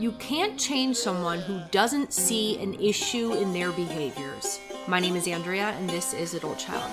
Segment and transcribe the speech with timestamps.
[0.00, 4.58] You can't change someone who doesn't see an issue in their behaviors.
[4.88, 6.90] My name is Andrea, and this is Adult Child.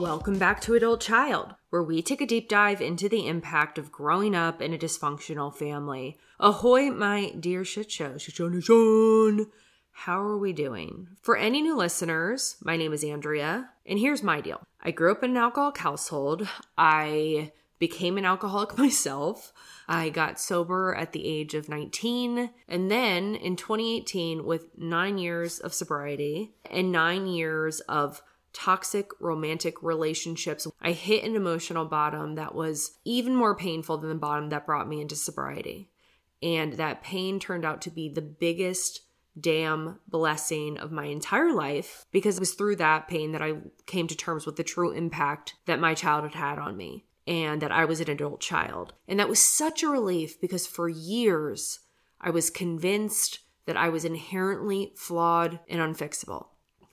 [0.00, 3.92] Welcome back to Adult Child, where we take a deep dive into the impact of
[3.92, 6.16] growing up in a dysfunctional family.
[6.38, 8.16] Ahoy, my dear shit show.
[9.90, 11.08] How are we doing?
[11.20, 14.62] For any new listeners, my name is Andrea, and here's my deal.
[14.82, 16.48] I grew up in an alcoholic household.
[16.78, 19.52] I became an alcoholic myself.
[19.86, 22.48] I got sober at the age of 19.
[22.66, 28.22] And then in 2018, with nine years of sobriety and nine years of
[28.52, 34.14] toxic romantic relationships, I hit an emotional bottom that was even more painful than the
[34.14, 35.90] bottom that brought me into sobriety.
[36.42, 39.02] And that pain turned out to be the biggest
[39.38, 43.54] damn blessing of my entire life because it was through that pain that I
[43.86, 47.72] came to terms with the true impact that my childhood had on me and that
[47.72, 48.92] I was an adult child.
[49.06, 51.80] And that was such a relief because for years
[52.20, 56.48] I was convinced that I was inherently flawed and unfixable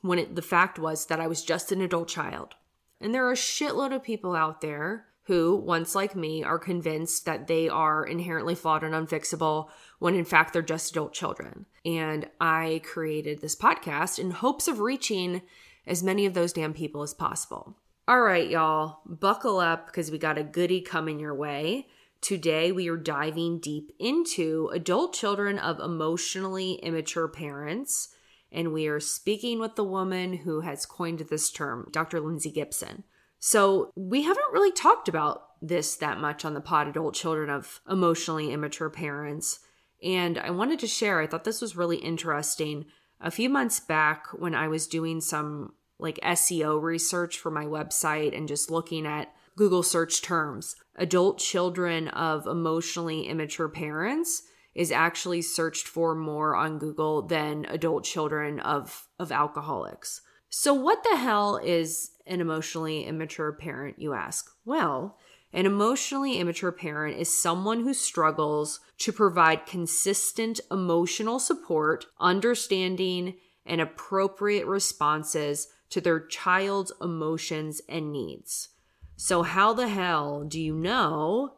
[0.07, 2.55] when it, the fact was that I was just an adult child.
[2.99, 7.25] And there are a shitload of people out there who, once like me, are convinced
[7.25, 9.69] that they are inherently flawed and unfixable
[9.99, 11.65] when in fact they're just adult children.
[11.85, 15.41] And I created this podcast in hopes of reaching
[15.85, 17.75] as many of those damn people as possible.
[18.07, 21.87] All right, y'all, buckle up because we got a goodie coming your way.
[22.21, 28.15] Today, we are diving deep into adult children of emotionally immature parents,
[28.51, 32.19] and we are speaking with the woman who has coined this term, Dr.
[32.19, 33.03] Lindsay Gibson.
[33.39, 37.81] So, we haven't really talked about this that much on the pod adult children of
[37.89, 39.59] emotionally immature parents.
[40.03, 42.85] And I wanted to share, I thought this was really interesting.
[43.19, 48.35] A few months back, when I was doing some like SEO research for my website
[48.37, 54.43] and just looking at Google search terms, adult children of emotionally immature parents
[54.77, 60.21] is actually searched for more on Google than adult children of, of alcoholics.
[60.49, 64.49] So, what the hell is an emotionally immature parent, you ask?
[64.65, 65.17] Well,
[65.51, 73.33] an emotionally immature parent is someone who struggles to provide consistent emotional support, understanding,
[73.65, 78.69] and appropriate responses to their child's emotions and needs.
[79.15, 81.55] So, how the hell do you know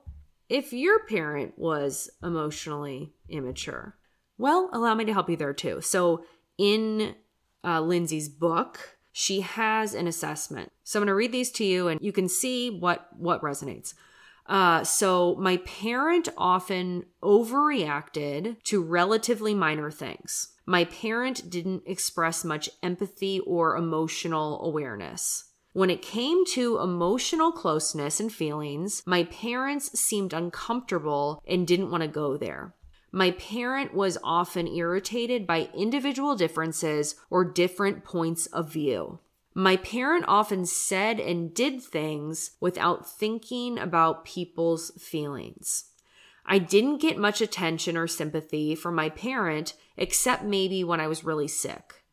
[0.50, 3.96] if your parent was emotionally immature?
[4.38, 5.82] Well, allow me to help you there too.
[5.82, 6.24] So,
[6.58, 7.16] in
[7.64, 10.72] uh, Lindsay's book, she has an assessment.
[10.84, 13.94] So I'm going to read these to you, and you can see what what resonates.
[14.46, 20.54] Uh, so my parent often overreacted to relatively minor things.
[20.66, 25.49] My parent didn't express much empathy or emotional awareness.
[25.80, 32.02] When it came to emotional closeness and feelings, my parents seemed uncomfortable and didn't want
[32.04, 32.76] to go there.
[33.14, 39.20] My parent was often irritated by individual differences or different points of view.
[39.54, 45.86] My parent often said and did things without thinking about people's feelings.
[46.46, 51.24] I didn't get much attention or sympathy from my parent except maybe when I was
[51.24, 52.04] really sick.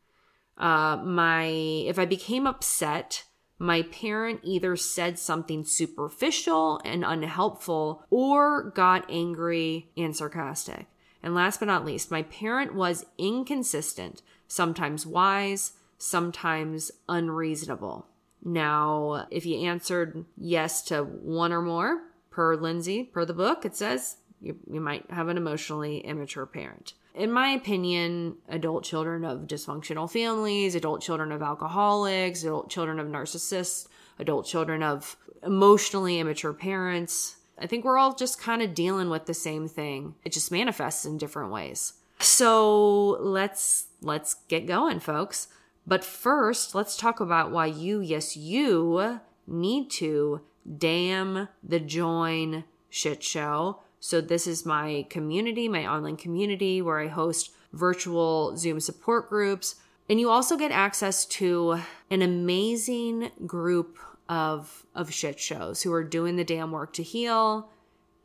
[0.57, 3.25] Uh, my if I became upset,
[3.59, 10.85] my parent either said something superficial and unhelpful or got angry and sarcastic.
[11.23, 18.05] And last but not least, my parent was inconsistent, sometimes wise, sometimes unreasonable.
[18.43, 23.75] Now, if you answered yes to one or more, per Lindsay, per the book, it
[23.75, 26.93] says you, you might have an emotionally immature parent.
[27.17, 33.07] In my opinion, adult children of dysfunctional families, adult children of alcoholics, adult children of
[33.07, 33.87] narcissists,
[34.19, 39.25] adult children of emotionally immature parents, I think we're all just kind of dealing with
[39.25, 40.13] the same thing.
[40.23, 41.93] It just manifests in different ways.
[42.19, 45.47] So let's let's get going, folks.
[45.87, 50.41] But first, let's talk about why you, yes, you need to
[50.77, 53.79] damn the join shit show.
[53.99, 59.75] So this is my community, my online community where I host virtual Zoom support groups.
[60.09, 61.79] And you also get access to
[62.09, 63.97] an amazing group
[64.29, 67.69] of of shit shows who are doing the damn work to heal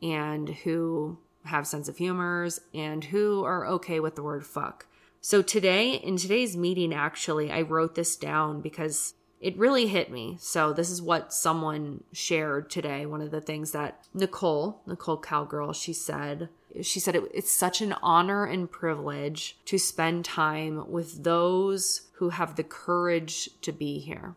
[0.03, 4.87] and who have sense of humors and who are okay with the word fuck.
[5.21, 10.37] So today in today's meeting actually I wrote this down because it really hit me.
[10.41, 13.05] So this is what someone shared today.
[13.05, 16.49] One of the things that Nicole, Nicole Cowgirl, she said
[16.81, 22.31] She said it, it's such an honor and privilege to spend time with those who
[22.31, 24.37] have the courage to be here.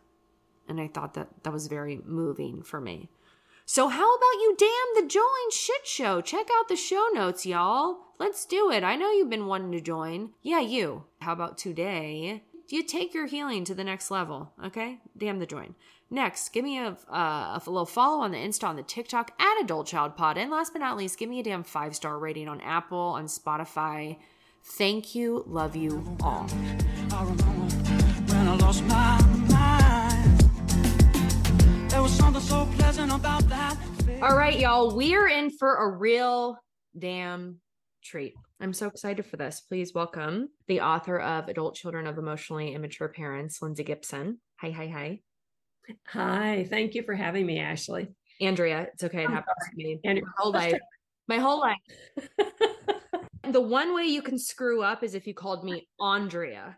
[0.68, 3.10] And I thought that that was very moving for me.
[3.68, 6.22] So, how about you damn the join shit show?
[6.22, 7.98] Check out the show notes, y'all.
[8.19, 8.84] Let's do it.
[8.84, 10.31] I know you've been wanting to join.
[10.42, 11.06] Yeah, you.
[11.19, 12.44] How about today?
[12.68, 14.52] Do you take your healing to the next level?
[14.64, 14.98] Okay?
[15.16, 15.76] Damn the join.
[16.10, 19.62] Next, give me a, uh, a little follow on the Insta, on the TikTok, at
[19.62, 20.38] Adult Child Pod.
[20.38, 23.26] And last but not least, give me a damn five star rating on Apple, on
[23.26, 24.18] Spotify.
[24.64, 25.44] Thank you.
[25.46, 26.48] Love you all.
[26.48, 30.40] When I lost my mind.
[31.92, 33.78] There was something so pleasant about that.
[34.24, 34.96] All right, y'all.
[34.96, 36.58] We are in for a real
[36.98, 37.60] damn
[38.04, 38.34] treat.
[38.60, 39.62] I'm so excited for this.
[39.62, 44.40] Please welcome the author of Adult Children of Emotionally Immature Parents, Lindsay Gibson.
[44.62, 45.22] Hi, hi, hi.
[46.07, 48.07] Hi, thank you for having me, Ashley.
[48.42, 49.24] Andrea, it's okay.
[49.24, 50.00] It happens to me.
[50.04, 50.80] Andrea, my whole life.
[51.28, 51.78] My whole life.
[53.52, 56.78] The one way you can screw up is if you called me Andrea.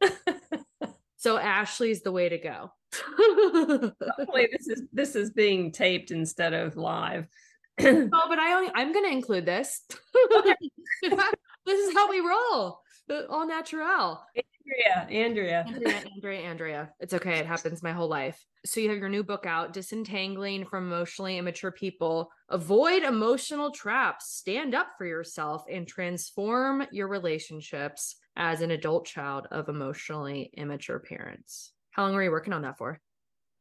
[1.16, 2.72] so Ashley's the way to go.
[2.94, 7.28] Hopefully, this is this is being taped instead of live.
[8.12, 9.82] Oh, but I only, I'm going to include this.
[11.02, 12.80] this is how we roll.
[13.28, 14.22] All natural.
[14.34, 15.64] Andrea, Andrea.
[15.66, 16.90] Andrea, Andrea, Andrea.
[17.00, 17.38] It's okay.
[17.38, 18.44] It happens my whole life.
[18.64, 22.30] So you have your new book out, Disentangling from Emotionally Immature People.
[22.48, 29.46] Avoid emotional traps, stand up for yourself, and transform your relationships as an adult child
[29.50, 31.72] of emotionally immature parents.
[31.90, 33.00] How long were you working on that for?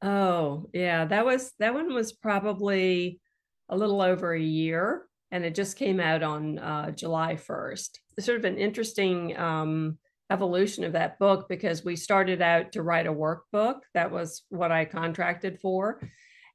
[0.02, 3.20] Oh, yeah, that was that one was probably
[3.70, 8.00] a little over a year, and it just came out on uh, July first.
[8.18, 9.98] It's Sort of an interesting um,
[10.32, 13.80] evolution of that book because we started out to write a workbook.
[13.94, 16.02] That was what I contracted for.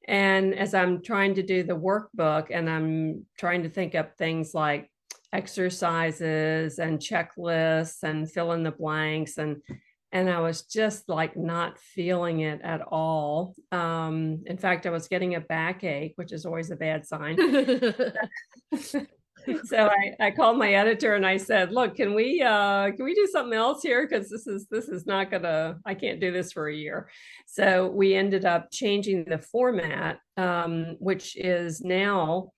[0.09, 4.55] And as I'm trying to do the workbook and I'm trying to think up things
[4.55, 4.91] like
[5.33, 9.63] exercises and checklists and fill in the blanks and
[10.13, 13.55] and I was just like not feeling it at all.
[13.71, 17.39] Um, in fact, I was getting a backache, which is always a bad sign.
[19.65, 23.15] so I, I called my editor and I said, "Look, can we uh, can we
[23.15, 24.07] do something else here?
[24.07, 25.79] Because this is this is not gonna.
[25.85, 27.09] I can't do this for a year."
[27.47, 32.53] So we ended up changing the format, um, which is now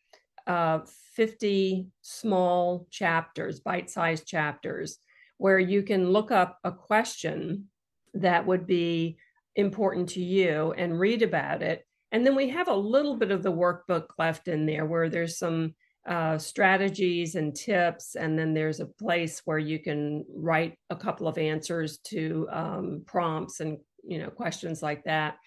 [0.47, 0.81] uh,
[1.15, 4.99] 50 small chapters, bite-sized chapters,
[5.43, 7.67] where you can look up a question
[8.15, 9.17] that would be
[9.57, 11.85] important to you and read about it.
[12.13, 15.39] And then we have a little bit of the workbook left in there where there's
[15.39, 15.75] some
[16.07, 18.15] uh, strategies and tips.
[18.15, 23.03] And then there's a place where you can write a couple of answers to um,
[23.05, 25.39] prompts and you know questions like that.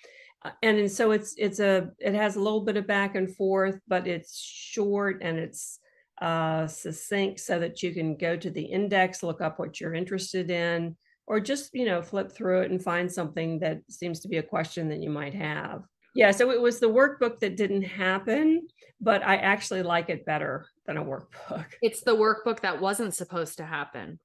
[0.43, 3.33] Uh, and, and so it's it's a it has a little bit of back and
[3.33, 5.79] forth, but it's short and it's
[6.21, 10.49] uh, succinct so that you can go to the index, look up what you're interested
[10.49, 10.95] in,
[11.27, 14.43] or just you know flip through it and find something that seems to be a
[14.43, 15.83] question that you might have.
[16.15, 18.67] Yeah, so it was the workbook that didn't happen,
[19.01, 21.65] but I actually like it better than a workbook.
[21.81, 24.19] it's the workbook that wasn't supposed to happen.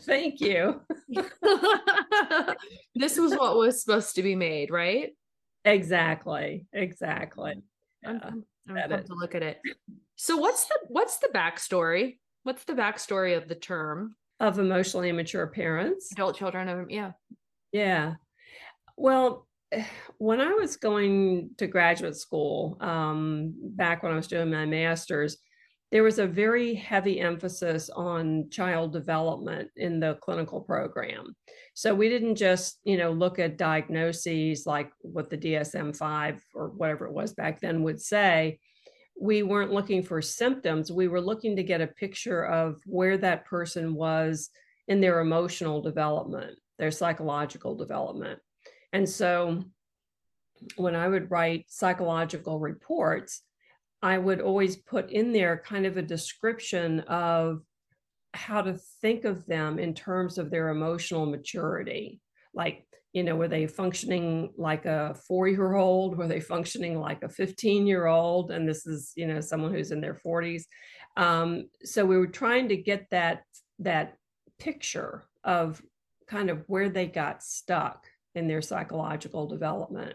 [0.00, 0.82] Thank you.
[2.94, 5.16] this was what was supposed to be made, right?
[5.64, 6.66] Exactly.
[6.72, 7.54] Exactly.
[8.02, 8.30] Yeah,
[8.70, 9.08] I'm, I'm that pumped is.
[9.10, 9.60] to look at it.
[10.16, 12.18] So what's the what's the backstory?
[12.42, 16.10] What's the backstory of the term Of emotionally immature parents.
[16.12, 17.12] adult children of yeah?
[17.72, 18.14] Yeah.
[18.96, 19.46] Well,
[20.18, 25.36] when I was going to graduate school, um, back when I was doing my master's,
[25.90, 31.34] there was a very heavy emphasis on child development in the clinical program.
[31.74, 36.68] So we didn't just, you know, look at diagnoses like what the DSM 5 or
[36.68, 38.60] whatever it was back then would say.
[39.20, 40.92] We weren't looking for symptoms.
[40.92, 44.50] We were looking to get a picture of where that person was
[44.86, 48.38] in their emotional development, their psychological development.
[48.92, 49.64] And so
[50.76, 53.42] when I would write psychological reports,
[54.02, 57.62] I would always put in there kind of a description of
[58.32, 62.20] how to think of them in terms of their emotional maturity.
[62.54, 66.16] Like, you know, were they functioning like a four year old?
[66.16, 68.52] Were they functioning like a 15 year old?
[68.52, 70.64] And this is, you know, someone who's in their 40s.
[71.16, 73.42] Um, so we were trying to get that
[73.80, 74.16] that
[74.58, 75.82] picture of
[76.28, 80.14] kind of where they got stuck in their psychological development.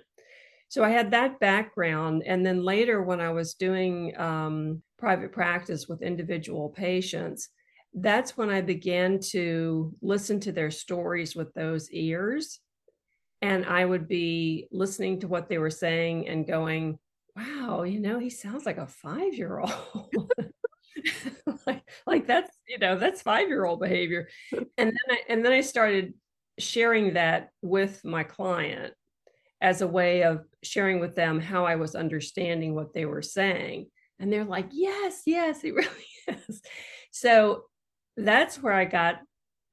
[0.75, 2.23] So I had that background.
[2.25, 7.47] And then later, when I was doing um, private practice with individual patients,
[7.93, 12.59] that's when I began to listen to their stories with those ears.
[13.41, 16.99] And I would be listening to what they were saying and going,
[17.37, 20.11] wow, you know, he sounds like a five year old.
[21.65, 25.51] like, like that's you know that's five year old behavior and then I, and then
[25.51, 26.13] i started
[26.57, 28.93] sharing that with my client
[29.61, 33.87] as a way of sharing with them how i was understanding what they were saying.
[34.19, 35.89] And they're like yes yes it really
[36.27, 36.61] is.
[37.11, 37.63] So
[38.17, 39.19] that's where i got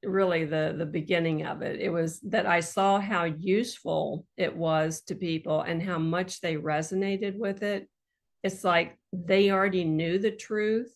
[0.03, 1.79] really the the beginning of it.
[1.79, 6.55] It was that i saw how useful it was to people and how much they
[6.55, 7.87] resonated with it.
[8.43, 10.93] It's like they already knew the truth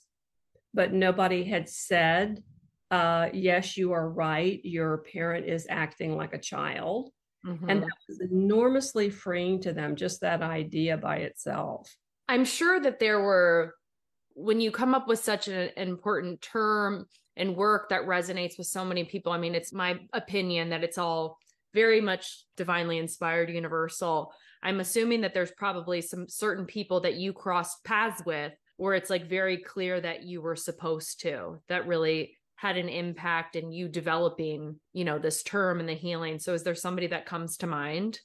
[0.74, 2.44] but nobody had said
[2.92, 4.62] uh, yes you are right.
[4.64, 7.10] Your parent is acting like a child
[7.48, 7.70] Mhm.
[7.70, 11.96] and that was enormously freeing to them just that idea by itself
[12.30, 13.76] I'm sure that there were,
[14.34, 17.06] when you come up with such an important term
[17.38, 19.32] and work that resonates with so many people.
[19.32, 21.38] I mean, it's my opinion that it's all
[21.74, 24.34] very much divinely inspired, universal.
[24.62, 29.10] I'm assuming that there's probably some certain people that you crossed paths with where it's
[29.10, 33.88] like very clear that you were supposed to, that really had an impact in you
[33.88, 36.40] developing, you know, this term and the healing.
[36.40, 38.20] So is there somebody that comes to mind?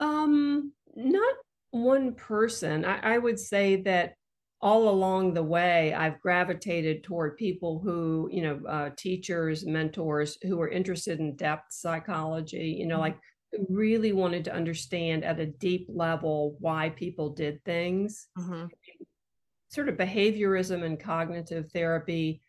[0.00, 1.34] Um, not
[1.70, 2.84] one person.
[2.84, 4.14] I, I would say that
[4.60, 10.60] all along the way, I've gravitated toward people who, you know, uh, teachers, mentors who
[10.60, 13.00] are interested in depth psychology, you know, Mhm.
[13.00, 13.18] like
[13.68, 18.26] really wanted to understand at a deep level why people did things.
[18.36, 18.70] Mhm.
[19.68, 22.42] Sort of behaviorism and cognitive therapy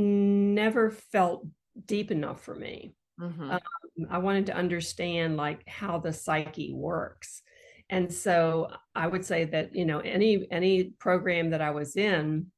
[0.00, 1.46] never felt
[1.86, 2.96] deep enough for me.
[3.18, 3.50] Mhm.
[3.50, 7.42] Um, I wanted to understand like how the psyche works.
[7.90, 12.52] And so I would say that, you know, any any program that I was in,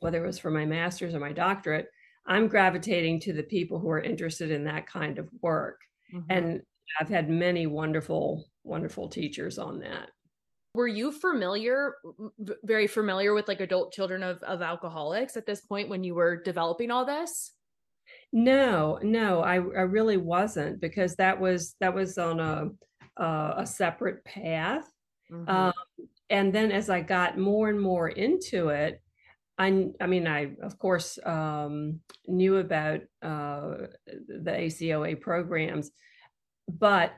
[0.00, 1.88] whether it was for my master's or my doctorate,
[2.26, 5.82] I'm gravitating to the people who are interested in that kind of work.
[6.12, 6.24] Mhm.
[6.30, 6.62] And
[7.00, 10.10] I've had many wonderful, wonderful teachers on that.
[10.78, 11.94] Were you familiar
[12.62, 16.40] very familiar with like adult children of, of alcoholics at this point when you were
[16.42, 17.52] developing all this
[18.32, 22.70] No, no, I, I really wasn't because that was that was on a
[23.22, 24.86] a, a separate path.
[25.30, 25.48] Mhm.
[25.48, 25.72] Um,
[26.30, 29.02] and then as I got more and more into it,
[29.58, 35.90] I, I mean, I of course um, knew about uh, the ACOA programs,
[36.68, 37.12] but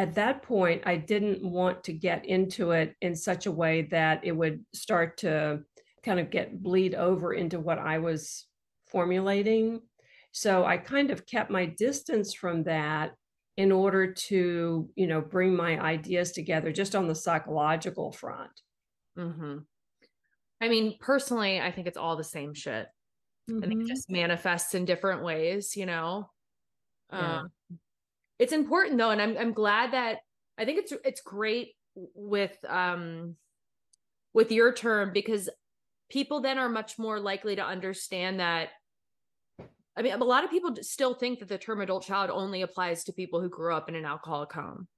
[0.00, 4.24] at that point, I didn't want to get into it in such a way that
[4.24, 5.64] it would start to
[6.02, 8.46] kind of get bleed over into what I was
[8.86, 9.82] formulating.
[10.32, 13.14] So I kind of kept my distance from that
[13.56, 18.62] in order to, you know, bring my ideas together just on the psychological front.
[19.16, 19.66] Mhm.
[20.60, 22.88] i mean personally i think it's all the same shit
[23.62, 23.88] i think it Mhm.
[23.88, 26.30] just manifests in different ways you know
[27.16, 27.40] Yeah.
[27.40, 27.50] um
[28.40, 30.18] it's important though and i'm i'm glad that
[30.58, 33.36] i think it's it's great with um
[34.32, 35.48] with your term because
[36.10, 38.70] people then are much more likely to understand that
[39.96, 43.04] i mean a lot of people still think that the term adult child only applies
[43.04, 44.88] to people who grew up in an alcoholic home.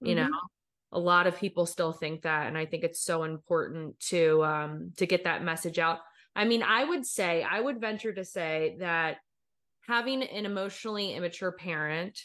[0.00, 0.48] You know Mhm.
[0.92, 4.92] a lot of people still think that and i think it's so important to um
[4.96, 5.98] to get that message out.
[6.36, 9.16] I mean i would say i would venture to say that
[9.88, 12.18] having an emotionally immature parent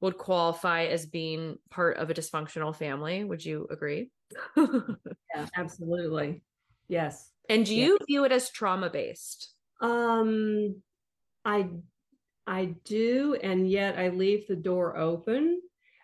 [0.00, 3.24] would qualify as being part of a dysfunctional family.
[3.24, 4.10] Would you agree?
[4.56, 6.42] Yeah, absolutely.
[6.88, 7.30] Yes.
[7.48, 10.82] and do you view it as trauma based Um,
[11.44, 11.68] I
[12.46, 15.60] I do, and yet I leave the door open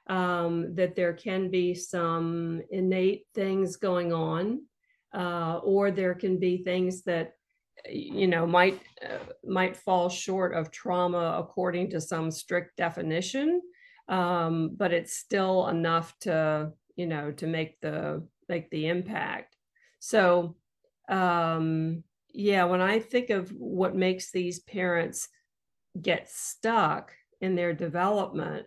[0.09, 4.63] um, that there can be some innate things going on,
[5.15, 7.33] uh, or there can be things that
[7.89, 13.63] you know might uh, might fall short of trauma according to some strict definition,
[14.09, 19.57] um, but it's still enough to you know to make the make the impact.
[20.01, 20.57] So
[21.09, 25.29] um yeah, when I think of what makes these parents
[26.01, 28.67] get stuck in their development,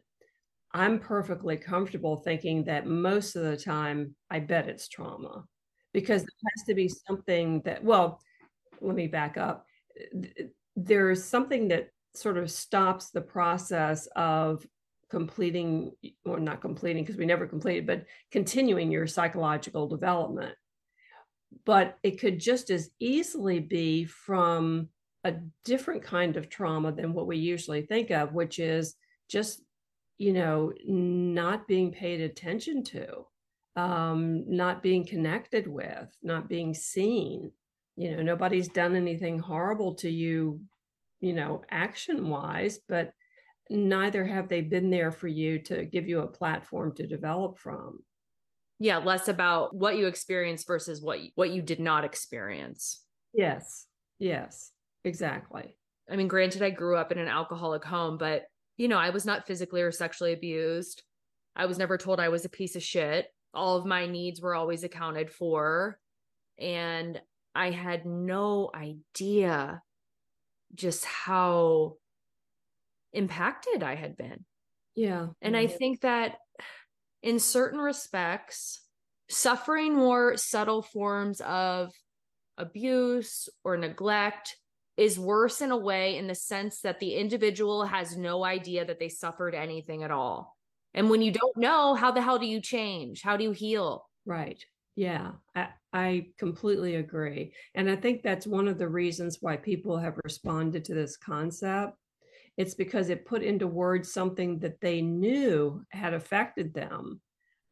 [0.71, 5.45] I'm perfectly comfortable thinking that most of the time, I bet it's trauma
[5.93, 8.21] because there has to be something that, well,
[8.79, 9.65] let me back up.
[10.75, 14.65] There's something that sort of stops the process of
[15.09, 15.91] completing,
[16.25, 20.55] or not completing because we never completed, but continuing your psychological development
[21.65, 24.89] but it could just as easily be from
[25.23, 25.33] a
[25.65, 28.95] different kind of trauma than what we usually think of, which is
[29.29, 29.61] just,
[30.17, 33.25] you know, not being paid attention to,
[33.75, 37.51] um, not being connected with, not being seen.
[37.95, 40.61] You know, nobody's done anything horrible to you,
[41.19, 43.11] you know, action wise, but
[43.69, 47.99] neither have they been there for you to give you a platform to develop from.
[48.79, 53.85] yeah less about what you experienced versus what you, what you did not experience Yes.
[54.19, 54.71] Yes,
[55.03, 55.77] exactly.
[56.09, 58.45] I mean, granted, I grew up in an alcoholic home, but
[58.77, 61.03] you know, I was not physically or sexually abused.
[61.55, 63.27] I was never told I was a piece of shit.
[63.53, 65.99] All of my needs were always accounted for.
[66.59, 67.21] And
[67.53, 69.81] I had no idea
[70.73, 71.97] just how
[73.13, 74.45] impacted I had been.
[74.95, 75.27] Yeah.
[75.41, 76.37] And I think that
[77.21, 78.81] in certain respects,
[79.29, 81.91] suffering more subtle forms of
[82.57, 84.55] abuse or neglect
[84.97, 88.99] is worse in a way in the sense that the individual has no idea that
[88.99, 90.57] they suffered anything at all.
[90.93, 93.21] And when you don't know, how the hell do you change?
[93.21, 94.09] How do you heal?
[94.25, 94.63] Right.
[94.95, 97.53] Yeah, I, I completely agree.
[97.75, 101.93] And I think that's one of the reasons why people have responded to this concept.
[102.57, 107.21] It's because it put into words something that they knew had affected them.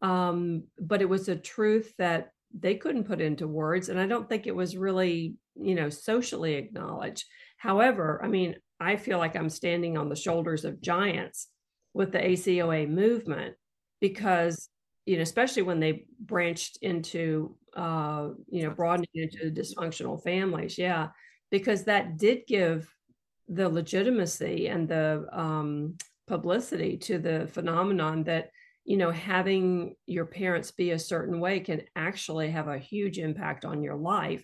[0.01, 3.89] Um, but it was a truth that they couldn't put into words.
[3.89, 7.25] And I don't think it was really, you know, socially acknowledged.
[7.57, 11.47] However, I mean, I feel like I'm standing on the shoulders of giants
[11.93, 13.55] with the ACOA movement
[13.99, 14.69] because
[15.05, 20.79] you know, especially when they branched into, uh, you know, broadening into dysfunctional families.
[20.79, 21.09] Yeah,
[21.51, 22.91] because that did give
[23.47, 25.97] the legitimacy and the um,
[26.27, 28.49] publicity to the phenomenon that,
[28.83, 33.65] you know, having your parents be a certain way can actually have a huge impact
[33.65, 34.43] on your life.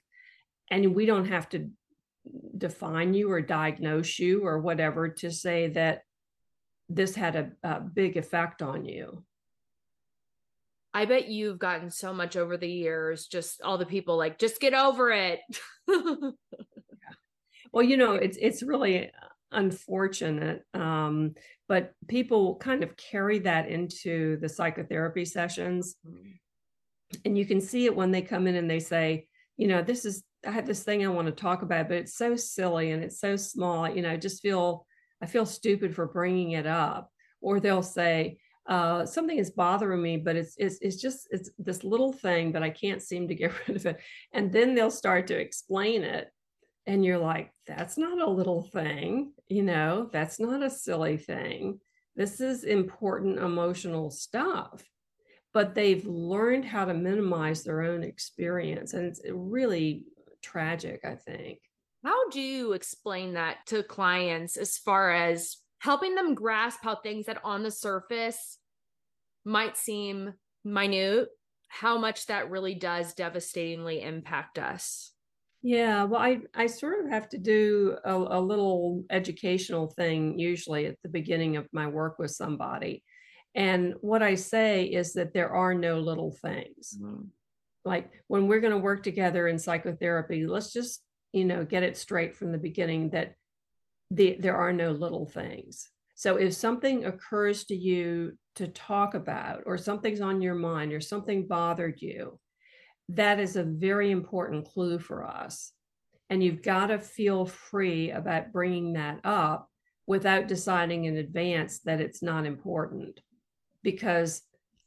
[0.69, 1.69] And we don't have to
[2.57, 6.01] define you or diagnose you or whatever to say that
[6.87, 9.23] this had a, a big effect on you.
[10.93, 14.59] I bet you've gotten so much over the years, just all the people like, just
[14.59, 15.39] get over it.
[17.71, 19.11] well, you know, it's it's really
[19.51, 20.63] unfortunate.
[20.73, 21.35] Um,
[21.67, 25.95] but people kind of carry that into the psychotherapy sessions.
[27.25, 30.05] And you can see it when they come in and they say, you know, this
[30.05, 33.03] is I have this thing I want to talk about, but it's so silly and
[33.03, 34.85] it's so small, you know, I just feel
[35.21, 37.11] I feel stupid for bringing it up.
[37.41, 41.83] Or they'll say, uh, something is bothering me, but it's, it's it's just it's this
[41.83, 43.99] little thing, but I can't seem to get rid of it.
[44.33, 46.31] And then they'll start to explain it,
[46.87, 51.79] and you're like, that's not a little thing, you know, that's not a silly thing.
[52.15, 54.83] This is important emotional stuff.
[55.53, 60.05] But they've learned how to minimize their own experience, and it's really
[60.41, 61.59] tragic, I think.
[62.03, 67.25] How do you explain that to clients as far as helping them grasp how things
[67.25, 68.59] that on the surface
[69.43, 71.29] might seem minute,
[71.67, 75.11] how much that really does devastatingly impact us.
[75.63, 80.87] Yeah, well, I, I sort of have to do a, a little educational thing usually
[80.87, 83.03] at the beginning of my work with somebody.
[83.53, 86.97] And what I say is that there are no little things.
[86.99, 87.25] Mm-hmm.
[87.85, 91.95] Like when we're going to work together in psychotherapy, let's just, you know, get it
[91.95, 93.35] straight from the beginning that
[94.09, 95.87] the, there are no little things.
[96.15, 101.01] So if something occurs to you to talk about, or something's on your mind, or
[101.01, 102.39] something bothered you,
[103.15, 105.73] that is a very important clue for us.
[106.29, 109.69] And you've got to feel free about bringing that up
[110.07, 113.19] without deciding in advance that it's not important.
[113.83, 114.41] Because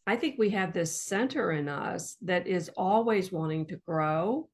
[0.06, 4.48] I think we have this center in us that is always wanting to grow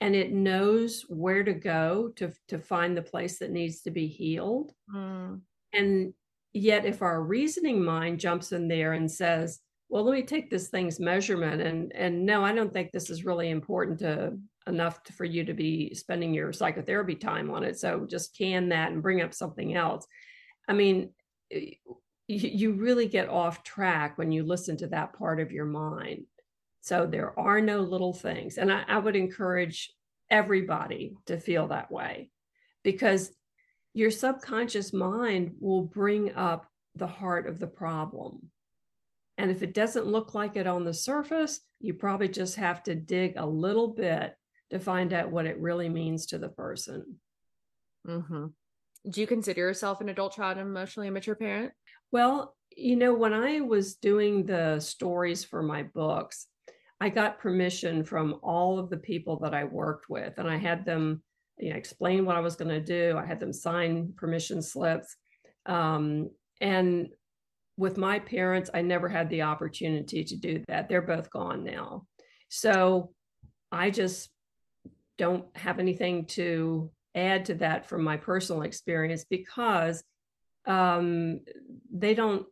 [0.00, 4.06] and it knows where to go to to find the place that needs to be
[4.06, 5.40] healed mm.
[5.72, 6.12] and
[6.52, 10.68] yet if our reasoning mind jumps in there and says well let me take this
[10.68, 15.12] thing's measurement and and no i don't think this is really important to enough to,
[15.14, 19.02] for you to be spending your psychotherapy time on it so just can that and
[19.02, 20.06] bring up something else
[20.68, 21.10] i mean
[22.26, 26.24] you really get off track when you listen to that part of your mind
[26.88, 28.56] so there are no little things.
[28.56, 29.92] And I, I would encourage
[30.30, 32.30] everybody to feel that way
[32.82, 33.30] because
[33.92, 38.50] your subconscious mind will bring up the heart of the problem.
[39.38, 42.94] And if it doesn't look like it on the surface, you probably just have to
[42.94, 44.34] dig a little bit
[44.70, 47.16] to find out what it really means to the person.
[48.06, 48.46] Mm-hmm.
[49.10, 51.72] Do you consider yourself an adult child and emotionally immature parent?
[52.10, 56.48] Well, you know, when I was doing the stories for my books,
[57.00, 60.84] I got permission from all of the people that I worked with, and I had
[60.84, 61.22] them
[61.58, 63.16] you know, explain what I was going to do.
[63.16, 65.16] I had them sign permission slips.
[65.66, 67.08] Um, and
[67.78, 70.88] with my parents, I never had the opportunity to do that.
[70.88, 72.06] They're both gone now.
[72.50, 73.12] So
[73.72, 74.30] I just
[75.18, 80.02] don't have anything to add to that from my personal experience because
[80.66, 81.40] um,
[81.92, 82.46] they don't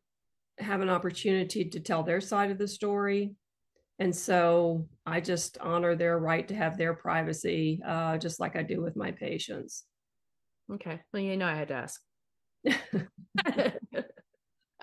[0.58, 3.34] have an opportunity to tell their side of the story
[3.98, 8.62] And so I just honor their right to have their privacy, uh, just like I
[8.62, 9.84] do with my patients.
[10.72, 11.00] Okay.
[11.12, 12.00] Well, you know, I had to ask.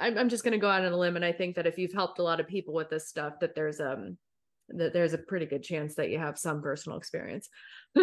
[0.03, 1.15] I'm, I'm just going to go out on a limb.
[1.15, 3.55] And I think that if you've helped a lot of people with this stuff, that
[3.55, 4.17] there's, um,
[4.69, 7.49] that there's a pretty good chance that you have some personal experience.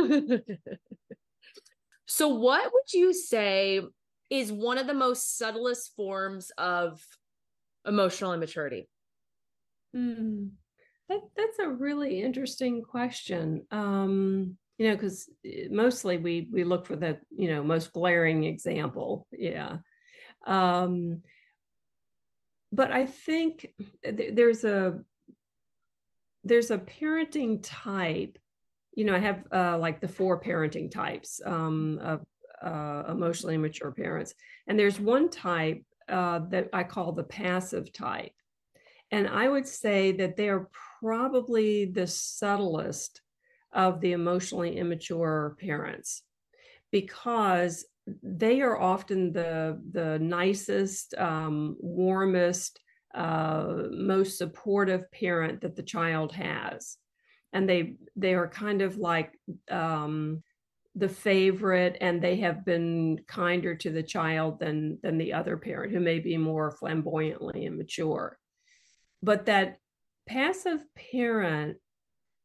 [2.06, 3.82] so what would you say
[4.30, 7.00] is one of the most subtlest forms of
[7.86, 8.88] emotional immaturity?
[9.94, 10.50] Mm,
[11.08, 13.66] that that's a really interesting question.
[13.70, 15.28] Um, you know, because
[15.70, 19.26] mostly we we look for the you know most glaring example.
[19.32, 19.78] Yeah.
[20.46, 21.22] Um,
[22.72, 23.72] but I think
[24.04, 25.00] th- there's a
[26.44, 28.38] there's a parenting type.
[28.94, 32.24] You know, I have uh, like the four parenting types um, of
[32.62, 34.34] uh, emotionally immature parents,
[34.66, 38.32] and there's one type uh, that I call the passive type.
[39.12, 40.68] And I would say that they're
[41.00, 43.22] probably the subtlest
[43.72, 46.22] of the emotionally immature parents
[46.90, 47.84] because
[48.22, 52.80] they are often the, the nicest, um, warmest,
[53.14, 56.96] uh, most supportive parent that the child has.
[57.52, 59.32] And they they are kind of like
[59.68, 60.44] um,
[60.94, 65.92] the favorite and they have been kinder to the child than than the other parent
[65.92, 68.38] who may be more flamboyantly immature
[69.22, 69.78] but that
[70.26, 71.76] passive parent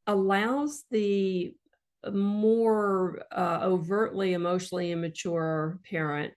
[0.07, 1.53] allows the
[2.13, 6.33] more uh, overtly emotionally immature parent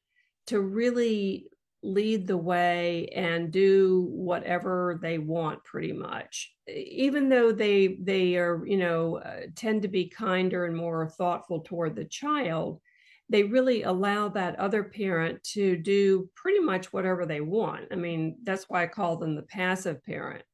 [0.47, 1.49] to really
[1.83, 6.53] lead the way and do whatever they want pretty much.
[6.69, 11.61] Even though they they are you know uh, tend to be kinder and more thoughtful
[11.61, 12.81] toward the child
[13.31, 17.85] they really allow that other parent to do pretty much whatever they want.
[17.93, 20.45] I mean that's why i call them the passive parent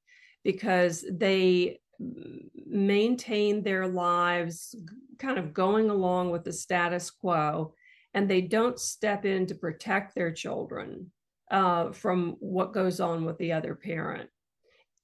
[0.42, 4.74] because they maintain their lives
[5.18, 7.74] kind of going along with the status quo
[8.14, 11.10] and they don't step in to protect their children
[11.50, 14.30] uh, from what goes on with the other parent.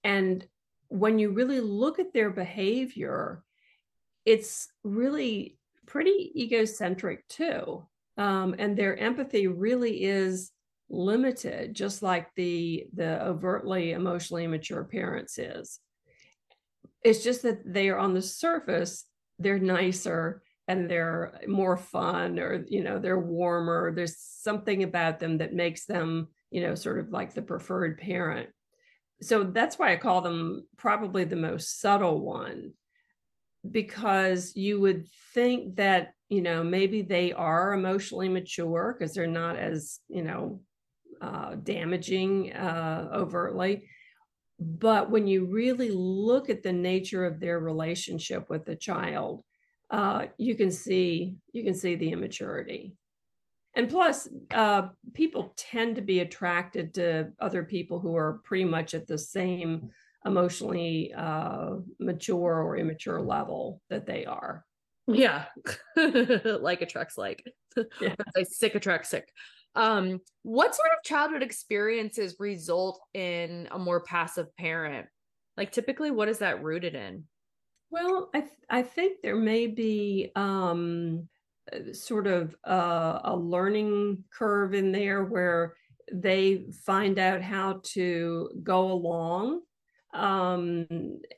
[0.04, 0.46] And
[0.88, 3.42] when you really look at their behavior,
[4.24, 7.86] it's really pretty egocentric too.
[8.16, 10.52] Um, and their empathy really is
[10.88, 15.78] limited, just like the the overtly emotionally immature parents is.
[17.02, 19.04] It's just that they are on the surface,
[19.38, 23.92] they're nicer and they're more fun or you know they're warmer.
[23.92, 28.50] There's something about them that makes them you know sort of like the preferred parent.
[29.22, 32.72] So that's why i call them probably the most subtle one
[33.68, 39.56] because you would think that you know maybe they are emotionally mature because they're not
[39.56, 40.60] as you know
[41.20, 43.84] uh, damaging uh, overtly
[44.60, 49.42] but when you really look at the nature of their relationship with the child
[49.90, 52.94] uh, you can see you can see the immaturity.
[53.74, 58.94] And plus uh, people tend to be attracted to other people who are pretty much
[58.94, 59.90] at the same
[60.26, 64.64] emotionally uh, mature or immature level that they are.
[65.06, 65.46] Yeah.
[65.96, 67.44] Like attracts like.
[68.00, 68.14] Yeah.
[68.36, 69.28] I sick attracts sick
[69.76, 75.06] um what sort of childhood experiences result in a more passive parent
[75.56, 77.24] like typically what is that rooted in
[77.90, 81.28] well, I th- I think there may be um,
[81.92, 85.74] sort of uh, a learning curve in there where
[86.12, 89.62] they find out how to go along
[90.14, 90.86] um,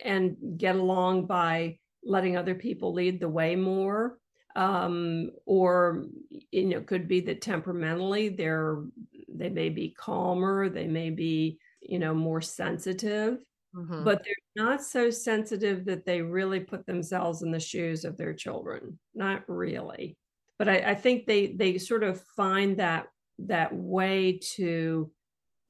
[0.05, 4.19] and get along by letting other people lead the way more.
[4.55, 6.07] Um, or
[6.51, 8.83] you know, could be that temperamentally they're
[9.29, 13.39] they may be calmer, they may be you know more sensitive
[13.75, 14.05] mm-hmm.
[14.05, 18.35] but they're not so sensitive that they really put themselves in the shoes of their
[18.35, 18.99] children.
[19.15, 20.17] Not really.
[20.59, 23.07] But I, I think they they sort of find that
[23.41, 25.11] that way to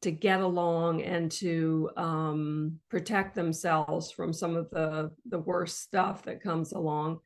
[0.03, 6.25] to get along and to um, protect themselves from some of the the worst stuff
[6.25, 7.21] that comes along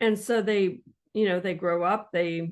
[0.00, 0.80] and so they
[1.14, 2.50] you know they grow up they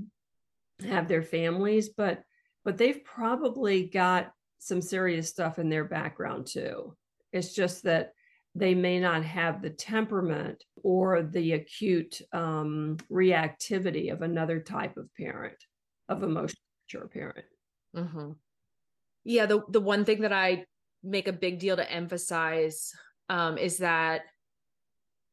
[0.87, 2.23] have their families but
[2.65, 6.97] but they've probably got some serious stuff in their background too
[7.33, 8.13] it's just that
[8.57, 15.15] they may not have the temperament or the acute um, reactivity of another type of
[15.15, 15.57] parent,
[16.09, 17.45] of emotional mature parent.
[17.95, 18.33] Mm-hmm.
[19.25, 20.65] Yeah, the the one thing that I
[21.03, 22.93] make a big deal to emphasize
[23.29, 24.23] um, is that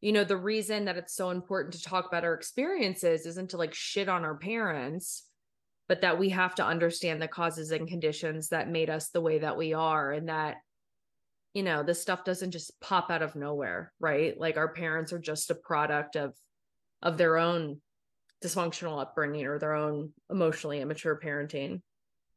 [0.03, 3.57] you know the reason that it's so important to talk about our experiences isn't to
[3.57, 5.23] like shit on our parents
[5.87, 9.39] but that we have to understand the causes and conditions that made us the way
[9.39, 10.57] that we are and that
[11.53, 14.37] you know, this stuff doesn't just pop out of nowhere, right?
[14.39, 16.33] Like our parents are just a product of
[17.01, 17.79] of their own
[18.43, 21.81] dysfunctional upbringing or their own emotionally immature parenting.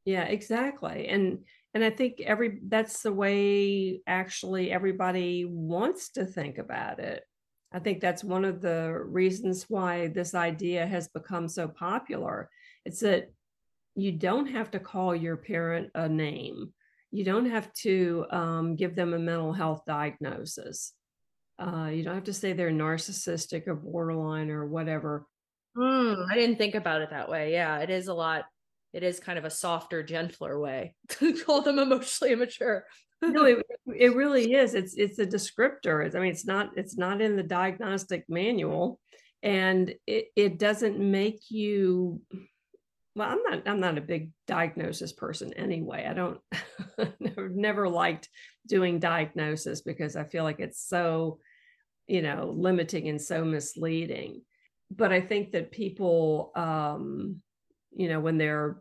[0.05, 1.09] Yeah, exactly.
[1.09, 7.25] And and I think every that's the way actually everybody wants to think about it.
[7.73, 12.49] I think that's one of the reasons why this idea has become so popular.
[12.85, 13.31] It's that
[13.95, 16.73] you don't have to call your parent a name.
[17.11, 20.93] You don't have to um, give them a mental health diagnosis.
[21.59, 25.27] Uh, you don't have to say they're narcissistic or borderline or whatever.
[25.77, 27.53] Mm, I didn't think about it that way.
[27.53, 28.45] Yeah, it is a lot.
[28.97, 32.87] It is kind of a softer, gentler way to call them emotionally immature.
[33.23, 34.75] no, it, it really is.
[34.75, 36.15] It's it's a descriptor.
[36.15, 38.99] I mean, it's not it's not in the diagnostic manual,
[39.43, 42.23] and it it doesn't make you.
[43.15, 46.07] Well, I'm not I'm not a big diagnosis person anyway.
[46.09, 46.41] I don't
[47.21, 48.31] never, never liked
[48.67, 51.39] doing diagnosis because I feel like it's so,
[52.07, 54.41] you know, limiting and so misleading.
[54.91, 57.43] But I think that people, um,
[57.95, 58.79] you know, when they're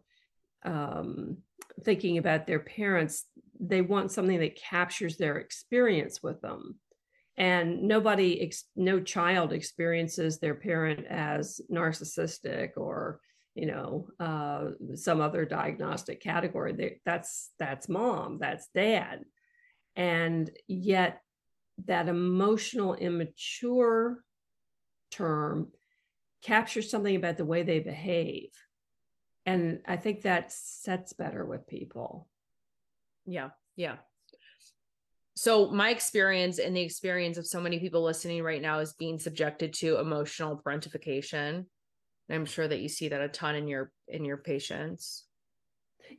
[0.66, 1.38] um,
[1.84, 3.26] thinking about their parents,
[3.60, 6.76] they want something that captures their experience with them.
[7.38, 13.20] And nobody, ex- no child experiences their parent as narcissistic or,
[13.56, 16.74] you know, uh, some other diagnostic category.
[16.74, 19.26] They, that's that's mom, that's dad,
[19.96, 21.22] and yet
[21.86, 24.24] that emotional immature
[25.12, 25.72] term
[26.42, 28.52] captures something about the way they behave
[29.46, 32.28] and i think that sets better with people.
[33.26, 33.98] Yeah yeah.
[35.36, 39.20] So my experience and the experience of so many people listening right now is being
[39.20, 41.66] subjected to emotional parentification.
[42.30, 45.26] I'm sure that you see that a ton in your in your patients.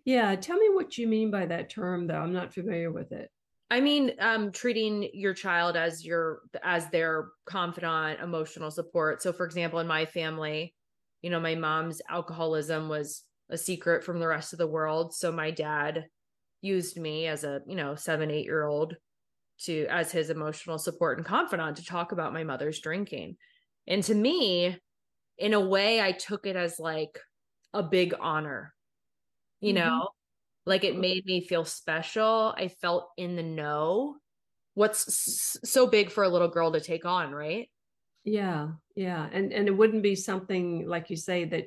[0.04, 2.20] Yeah tell me what you mean by that term though.
[2.20, 3.30] I'm not familiar with it.
[3.68, 9.22] I mean, um, treating your child as your as their confidant, emotional support.
[9.22, 10.75] So, for example, in my family,
[11.26, 15.12] you know, my mom's alcoholism was a secret from the rest of the world.
[15.12, 16.06] So my dad
[16.60, 18.94] used me as a, you know, seven, eight year old
[19.62, 23.38] to as his emotional support and confidant to talk about my mother's drinking.
[23.88, 24.78] And to me,
[25.36, 27.18] in a way, I took it as like
[27.74, 28.72] a big honor,
[29.60, 29.84] you mm-hmm.
[29.84, 30.10] know,
[30.64, 32.54] like it made me feel special.
[32.56, 34.14] I felt in the know.
[34.74, 37.68] What's so big for a little girl to take on, right?
[38.26, 41.66] Yeah, yeah, and and it wouldn't be something like you say that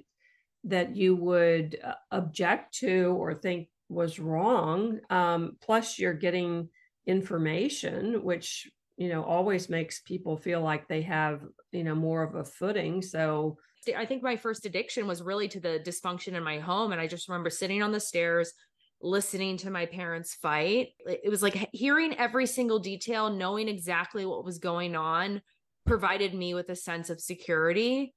[0.66, 5.00] that you would uh, object to or think was wrong.
[5.10, 6.70] Um, plus, you're getting
[7.08, 12.36] information, which you know always makes people feel like they have you know more of
[12.36, 13.02] a footing.
[13.02, 13.58] So
[13.98, 17.08] I think my first addiction was really to the dysfunction in my home, and I
[17.08, 18.54] just remember sitting on the stairs
[19.02, 20.90] listening to my parents fight.
[21.08, 25.42] It was like hearing every single detail, knowing exactly what was going on
[25.86, 28.14] provided me with a sense of security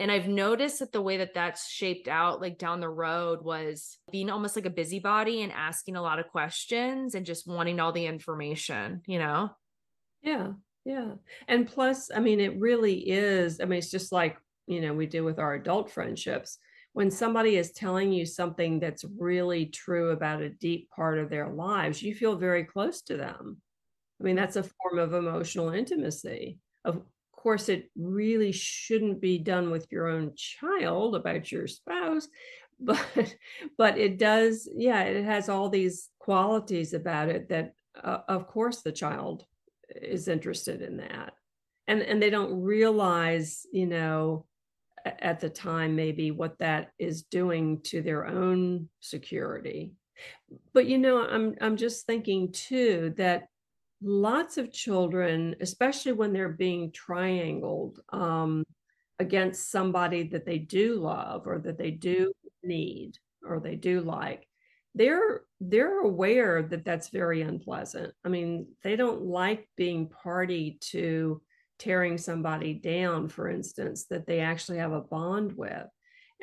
[0.00, 3.96] and I've noticed that the way that that's shaped out, like down the road, was
[4.10, 7.92] being almost like a busybody and asking a lot of questions and just wanting all
[7.92, 9.50] the information, you know?
[10.22, 10.52] Yeah.
[10.84, 11.12] Yeah.
[11.46, 13.60] And plus, I mean, it really is.
[13.60, 16.58] I mean, it's just like, you know, we do with our adult friendships.
[16.92, 21.48] When somebody is telling you something that's really true about a deep part of their
[21.48, 23.58] lives, you feel very close to them.
[24.20, 26.58] I mean, that's a form of emotional intimacy.
[26.84, 32.28] Of course, it really shouldn't be done with your own child about your spouse,
[32.80, 33.36] but
[33.78, 34.68] but it does.
[34.74, 39.44] Yeah, it has all these qualities about it that, uh, of course, the child
[39.90, 41.34] is interested in that,
[41.86, 44.46] and and they don't realize, you know,
[45.04, 49.92] at the time maybe what that is doing to their own security.
[50.72, 53.48] But you know, I'm I'm just thinking too that
[54.02, 58.64] lots of children, especially when they're being triangled um,
[59.18, 64.46] against somebody that they do love or that they do need or they do like,
[64.94, 68.12] they're they're aware that that's very unpleasant.
[68.24, 71.40] I mean, they don't like being party to
[71.78, 75.86] tearing somebody down, for instance, that they actually have a bond with.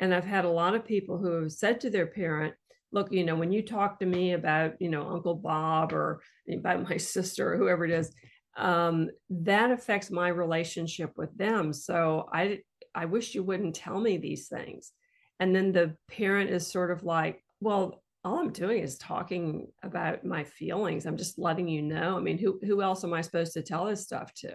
[0.00, 2.54] And I've had a lot of people who have said to their parent,
[2.92, 6.88] look, you know, when you talk to me about, you know, Uncle Bob or about
[6.88, 8.12] my sister or whoever it is,
[8.56, 11.72] um, that affects my relationship with them.
[11.72, 12.60] So I
[12.94, 14.92] I wish you wouldn't tell me these things.
[15.40, 20.24] And then the parent is sort of like, well, all I'm doing is talking about
[20.24, 21.06] my feelings.
[21.06, 22.16] I'm just letting you know.
[22.16, 24.54] I mean, who who else am I supposed to tell this stuff to?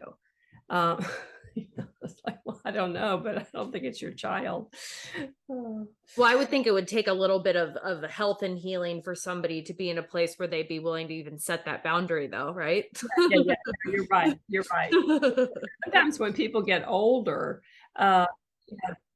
[0.69, 1.05] Um,
[2.01, 4.73] it's like, well, I don't know, but I don't think it's your child.
[5.49, 9.01] Well, I would think it would take a little bit of of health and healing
[9.01, 11.83] for somebody to be in a place where they'd be willing to even set that
[11.83, 12.85] boundary, though, right?
[13.29, 13.53] yeah, yeah,
[13.85, 14.37] you're right.
[14.49, 14.91] You're right.
[15.85, 17.61] Sometimes when people get older,
[17.95, 18.25] uh,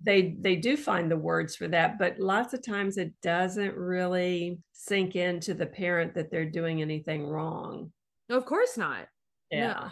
[0.01, 4.59] they they do find the words for that, but lots of times it doesn't really
[4.71, 7.91] sink into the parent that they're doing anything wrong.
[8.29, 9.07] Of course not.
[9.49, 9.89] Yeah.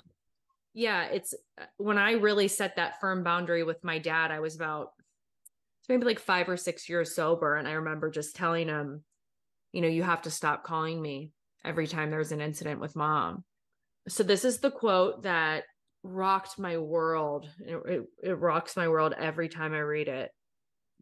[0.74, 4.56] Yeah, it's uh, when I really set that firm boundary with my dad, I was
[4.56, 4.90] about
[5.88, 9.04] maybe like 5 or 6 years sober and I remember just telling him,
[9.72, 11.32] you know, you have to stop calling me
[11.66, 13.44] every time there's an incident with mom.
[14.08, 15.64] So this is the quote that
[16.04, 17.50] rocked my world.
[17.60, 20.32] It, it, it rocks my world every time I read it.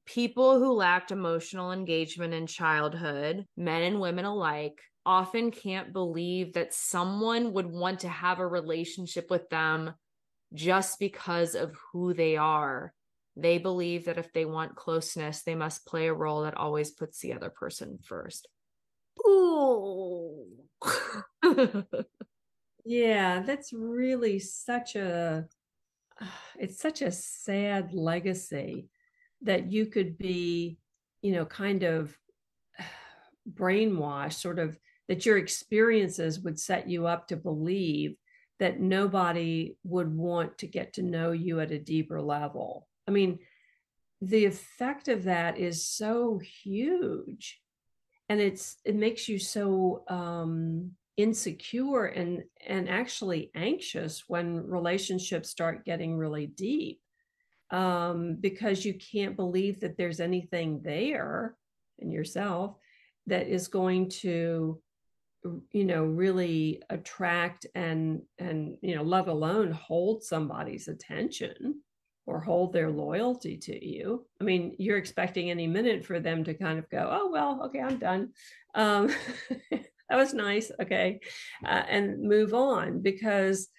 [0.06, 6.74] People who lacked emotional engagement in childhood, men and women alike, often can't believe that
[6.74, 9.94] someone would want to have a relationship with them
[10.54, 12.94] just because of who they are.
[13.36, 17.20] They believe that if they want closeness, they must play a role that always puts
[17.20, 18.48] the other person first.
[19.28, 20.46] Ooh.
[22.90, 25.46] Yeah, that's really such a
[26.58, 28.88] it's such a sad legacy
[29.42, 30.80] that you could be,
[31.22, 32.18] you know, kind of
[33.54, 38.16] brainwashed, sort of that your experiences would set you up to believe
[38.60, 42.88] that nobody would want to get to know you at a deeper level.
[43.08, 43.40] I mean,
[44.22, 47.62] the effect of that is so huge
[48.30, 55.86] and it's it makes you so um insecure and and actually anxious when relationships start
[55.86, 57.00] getting really deep
[57.70, 61.56] um, because you can't believe that there's anything there
[62.00, 62.76] in yourself
[63.26, 64.80] that is going to
[65.72, 71.82] you know really attract and and you know let alone hold somebody's attention
[72.26, 74.26] or hold their loyalty to you.
[74.42, 77.80] I mean you're expecting any minute for them to kind of go oh well okay
[77.80, 78.30] i'm done.
[78.76, 79.10] Um,
[79.72, 81.20] that was nice okay
[81.66, 83.70] uh, and move on because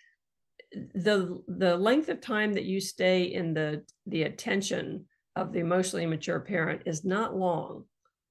[0.73, 6.05] the the length of time that you stay in the the attention of the emotionally
[6.05, 7.85] immature parent is not long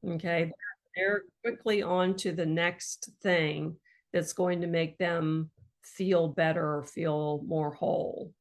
[0.08, 0.52] okay
[0.98, 3.78] they're quickly on to the next thing
[4.14, 5.52] that's going to make them
[5.84, 8.34] feel better or feel more whole.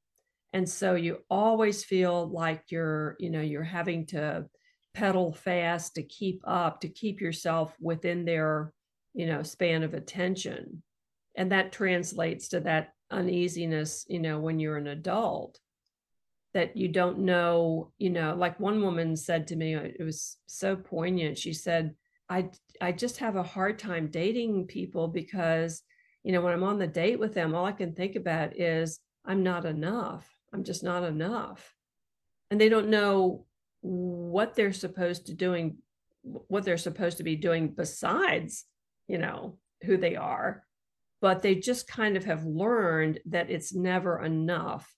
[0.53, 4.47] And so you always feel like you're you know you're having to
[4.95, 8.73] pedal fast to keep up to keep yourself within their
[9.12, 10.83] you know span of attention.
[11.37, 15.61] And that translates to that uneasiness you know when you're an adult
[16.55, 20.75] that you don't know you know like one woman said to me it was so
[20.75, 21.37] poignant.
[21.37, 21.95] She said
[22.29, 22.49] i
[22.81, 25.83] i just have a hard time dating people because
[26.23, 29.01] you know when i'm on the date with them all i can think about is
[29.25, 30.27] i'm not enough.
[30.53, 31.75] I'm just not enough.
[32.51, 33.45] And they don't know
[33.81, 35.79] what they're supposed to doing
[36.23, 38.65] what they're supposed to be doing besides
[39.07, 40.65] you know, who they are,
[41.21, 44.93] but they just kind of have learned that it's never enough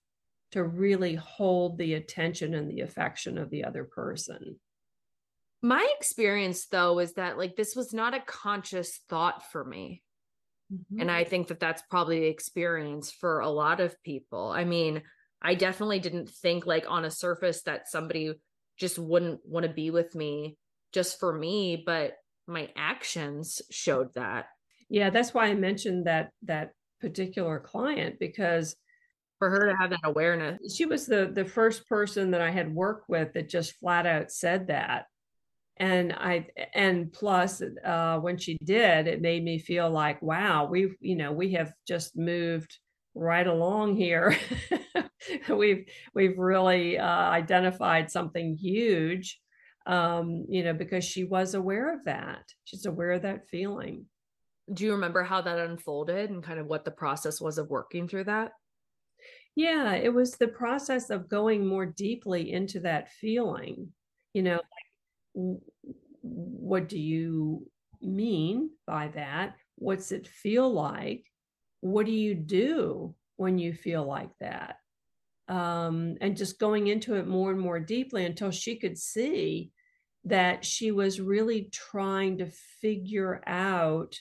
[0.51, 4.59] to really hold the attention and the affection of the other person.
[5.61, 10.01] My experience, though, is that like this was not a conscious thought for me.
[10.73, 11.01] Mm-hmm.
[11.01, 14.49] And I think that that's probably the experience for a lot of people.
[14.49, 15.01] I mean,
[15.41, 18.33] I definitely didn't think like on a surface that somebody
[18.77, 20.57] just wouldn't want to be with me
[20.93, 22.13] just for me, but
[22.47, 24.47] my actions showed that.
[24.89, 28.75] Yeah, that's why I mentioned that that particular client because
[29.37, 30.75] for her to have that awareness.
[30.75, 34.31] She was the the first person that I had worked with that just flat out
[34.31, 35.05] said that.
[35.79, 40.95] And I and plus uh when she did, it made me feel like, wow, we've,
[40.99, 42.77] you know, we have just moved
[43.15, 44.37] right along here.
[45.49, 49.39] we've we've really uh, identified something huge
[49.89, 52.43] um, you know, because she was aware of that.
[52.63, 54.05] She's aware of that feeling.
[54.71, 58.07] Do you remember how that unfolded and kind of what the process was of working
[58.07, 58.51] through that?
[59.55, 63.91] Yeah, it was the process of going more deeply into that feeling.
[64.33, 64.61] You know,
[65.33, 67.69] what do you
[68.01, 69.55] mean by that?
[69.75, 71.25] What's it feel like?
[71.81, 74.77] What do you do when you feel like that?
[75.47, 79.71] Um, and just going into it more and more deeply until she could see
[80.25, 82.51] that she was really trying to
[82.81, 84.19] figure out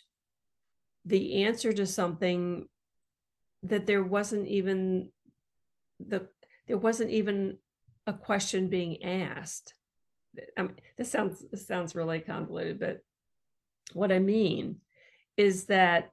[1.05, 2.67] the answer to something
[3.65, 5.11] that there wasn't even
[5.99, 6.29] the
[6.69, 7.59] there wasn't even
[8.07, 9.75] a question being asked
[10.57, 13.01] I mean, this sounds this sounds really convoluted but
[13.93, 14.77] what i mean
[15.37, 16.11] is that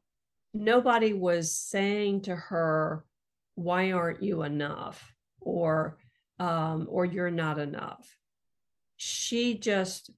[0.54, 3.04] nobody was saying to her
[3.56, 5.16] why aren't you enough?
[5.46, 5.98] or
[6.40, 8.18] um, or you're not enough.
[8.98, 10.10] She just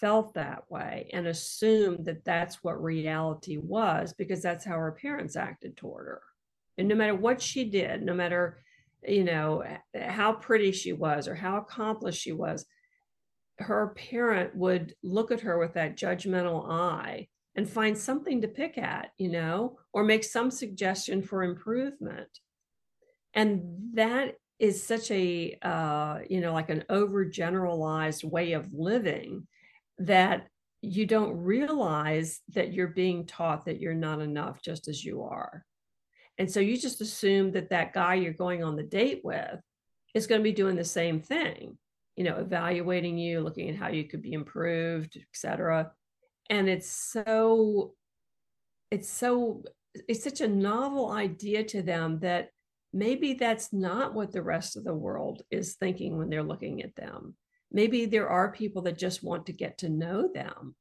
[0.00, 5.36] felt that way and assumed that that's what reality was because that's how her parents
[5.36, 6.22] acted toward her.
[6.78, 8.58] And no matter what she did no matter
[9.06, 9.64] you know
[9.98, 12.66] how pretty she was or how accomplished she was
[13.58, 18.76] her parent would look at her with that judgmental eye and find something to pick
[18.76, 22.28] at you know or make some suggestion for improvement.
[23.34, 23.62] And
[23.94, 29.46] that is such a uh, you know like an overgeneralized way of living
[29.98, 30.46] that
[30.82, 35.64] you don't realize that you're being taught that you're not enough just as you are.
[36.38, 39.58] And so you just assume that that guy you're going on the date with
[40.14, 41.78] is going to be doing the same thing
[42.16, 45.90] you know evaluating you looking at how you could be improved etc
[46.50, 47.94] and it's so
[48.90, 49.62] it's so
[50.08, 52.50] it's such a novel idea to them that
[52.92, 56.94] maybe that's not what the rest of the world is thinking when they're looking at
[56.96, 57.34] them.
[57.72, 60.74] Maybe there are people that just want to get to know them.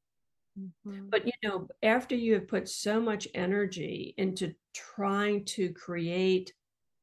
[0.57, 1.09] Mm-hmm.
[1.09, 6.53] but you know after you have put so much energy into trying to create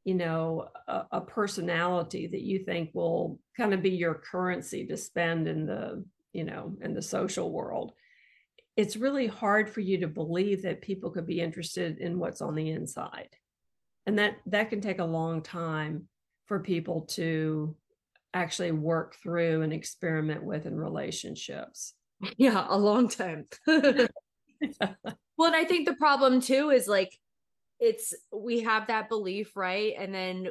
[0.04, 4.96] you know a, a personality that you think will kind of be your currency to
[4.96, 7.92] spend in the you know in the social world.
[8.76, 12.54] It's really hard for you to believe that people could be interested in what's on
[12.54, 13.28] the inside.
[14.06, 16.08] And that that can take a long time
[16.46, 17.76] for people to
[18.34, 21.94] actually work through and experiment with in relationships.
[22.36, 23.46] Yeah a long time.
[25.36, 27.10] Well and i think the problem too is like
[27.82, 29.94] it's we have that belief right?
[29.98, 30.48] And then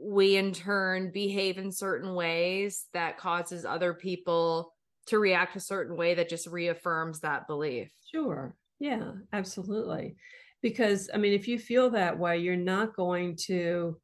[0.00, 4.74] we in turn behave in certain ways that causes other people
[5.06, 7.90] to react a certain way that just reaffirms that belief.
[8.10, 8.54] Sure.
[8.80, 10.16] Yeah absolutely.
[10.60, 13.96] Because i mean if you feel that way you're not going to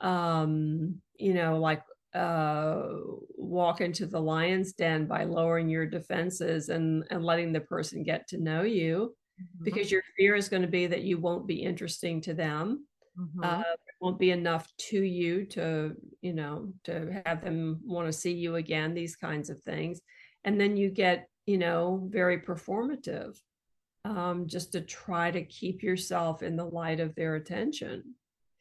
[0.00, 1.82] um you know like
[2.14, 2.84] uh
[3.36, 8.28] walk into the lion's den by lowering your defenses and and letting the person get
[8.28, 9.64] to know you mm-hmm.
[9.64, 12.86] because your fear is going to be that you won't be interesting to them
[13.18, 13.40] mm-hmm.
[13.42, 13.62] uh,
[14.00, 18.56] won't be enough to you to you know to have them want to see you
[18.56, 20.00] again these kinds of things
[20.44, 23.36] and then you get you know very performative
[24.06, 28.14] um, just to try to keep yourself in the light of their attention.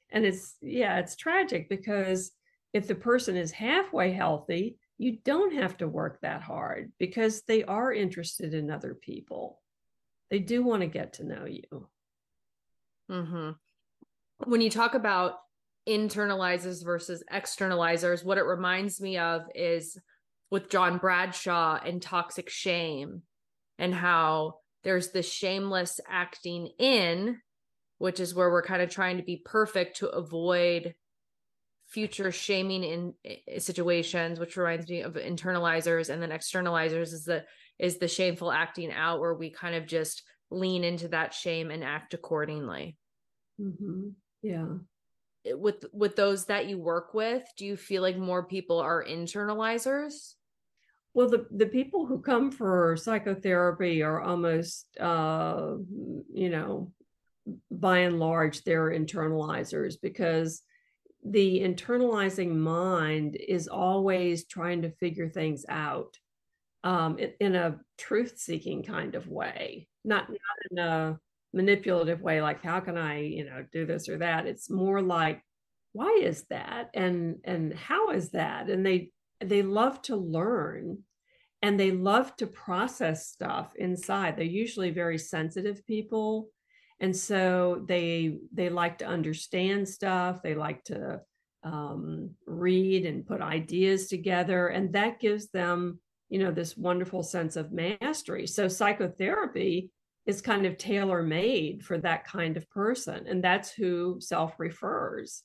[0.10, 2.32] And it's, yeah, it's tragic because
[2.74, 7.64] if the person is halfway healthy, you don't have to work that hard because they
[7.64, 9.62] are interested in other people.
[10.30, 11.88] They do want to get to know you.
[13.10, 13.52] Mm-hmm.
[14.50, 15.36] When you talk about
[15.88, 19.98] internalizers versus externalizers, what it reminds me of is
[20.50, 23.22] with John Bradshaw and toxic shame
[23.78, 27.40] and how there's the shameless acting in,
[27.98, 30.96] which is where we're kind of trying to be perfect to avoid
[31.88, 33.14] future shaming in
[33.60, 37.44] situations which reminds me of internalizers and then externalizers is the
[37.80, 41.84] is the shameful acting out where we kind of just lean into that shame and
[41.84, 42.98] act accordingly.
[43.60, 44.10] Mm-hmm.
[44.42, 44.66] yeah.
[45.48, 50.34] With with those that you work with do you feel like more people are internalizers?
[51.14, 55.76] Well, the, the people who come for psychotherapy are almost, uh,
[56.34, 56.92] you know,
[57.72, 60.62] by and large, they're internalizers because
[61.24, 66.18] the internalizing mind is always trying to figure things out
[66.86, 70.38] um, in, in, a truth seeking kind of way, not, not
[70.72, 71.20] in a
[71.54, 74.46] manipulative way, like, how can I, you know, do this or that?
[74.46, 75.42] It's more like,
[75.92, 76.92] why is that?
[76.94, 78.70] And, and how is that?
[78.70, 79.12] And they,
[79.42, 81.00] they love to learn
[81.62, 86.50] and they love to process stuff inside they're usually very sensitive people
[87.00, 91.20] and so they they like to understand stuff they like to
[91.64, 96.00] um, read and put ideas together and that gives them
[96.30, 98.48] you know this wonderful sense of mastery.
[98.48, 99.90] So psychotherapy
[100.26, 105.44] is kind of tailor made for that kind of person and that's who self refers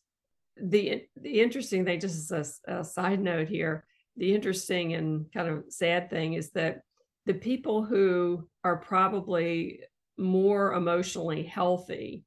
[0.57, 3.85] the the interesting thing just as a, a side note here
[4.17, 6.81] the interesting and kind of sad thing is that
[7.27, 9.81] the people who are probably
[10.19, 12.25] more emotionally healthy,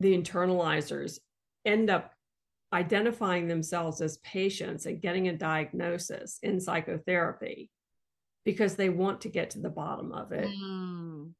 [0.00, 1.18] the internalizers,
[1.64, 2.12] end up
[2.72, 7.70] identifying themselves as patients and getting a diagnosis in psychotherapy
[8.44, 10.48] because they want to get to the bottom of it.
[10.48, 11.32] Mm.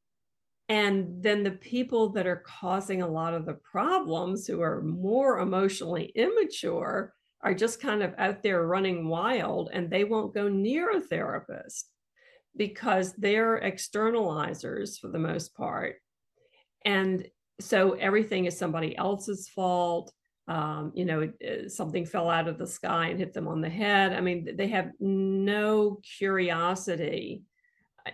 [0.68, 5.40] And then the people that are causing a lot of the problems, who are more
[5.40, 7.12] emotionally immature,
[7.42, 11.90] are just kind of out there running wild and they won't go near a therapist
[12.56, 15.96] because they're externalizers for the most part.
[16.84, 17.26] And
[17.60, 20.12] so everything is somebody else's fault.
[20.48, 21.30] Um, you know,
[21.68, 24.12] something fell out of the sky and hit them on the head.
[24.12, 27.44] I mean, they have no curiosity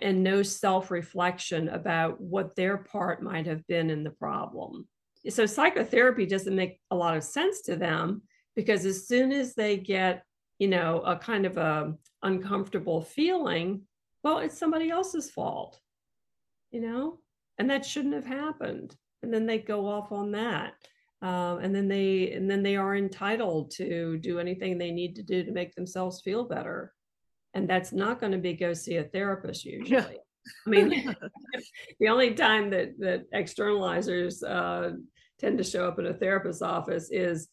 [0.03, 4.87] and no self reflection about what their part might have been in the problem.
[5.29, 8.23] So, psychotherapy doesn't make a lot of sense to them
[8.55, 10.23] because as soon as they get,
[10.59, 13.83] you know, a kind of a uncomfortable feeling,
[14.23, 15.81] well, it's somebody else's fault,
[16.71, 17.21] you know,
[17.59, 18.95] and that shouldn't have happened.
[19.23, 20.75] And then they go off on that
[21.23, 25.23] um, and then they and then they are entitled to do anything they need to
[25.23, 26.93] do to make themselves feel better.
[27.55, 30.19] And that's not going to be go see a therapist usually.
[30.67, 31.17] I mean
[32.01, 34.97] the only time that that externalizers uh,
[35.39, 37.49] tend to show up in a therapist's office is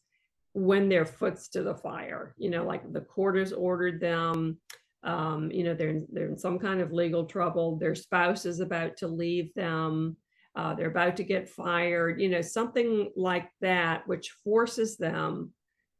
[0.54, 4.56] when their foot's to the fire you know like the court has ordered them
[5.04, 8.96] um, you know they're they're in some kind of legal trouble their spouse is about
[8.98, 10.16] to leave them
[10.56, 15.52] uh, they're about to get fired, you know, something like that, which forces them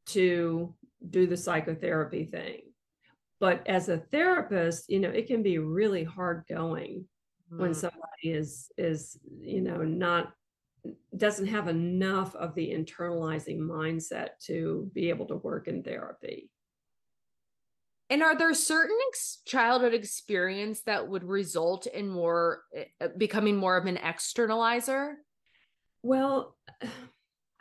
[0.08, 0.74] to
[1.10, 2.62] do the psychotherapy thing.
[3.40, 7.06] But as a therapist, you know, it can be really hard going
[7.52, 7.58] mm.
[7.58, 10.34] when somebody is is you know not
[11.16, 16.50] doesn't have enough of the internalizing mindset to be able to work in therapy.
[18.10, 22.64] And are there certain ex- childhood experience that would result in more
[23.02, 25.14] uh, becoming more of an externalizer?
[26.04, 26.56] Well,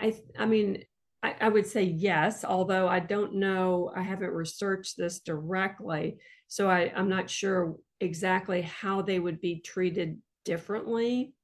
[0.00, 0.84] I I mean,
[1.22, 6.18] I, I, would say yes, although I don't know, I haven't researched this directly,
[6.48, 11.34] so I, I'm not sure exactly how they would be treated differently.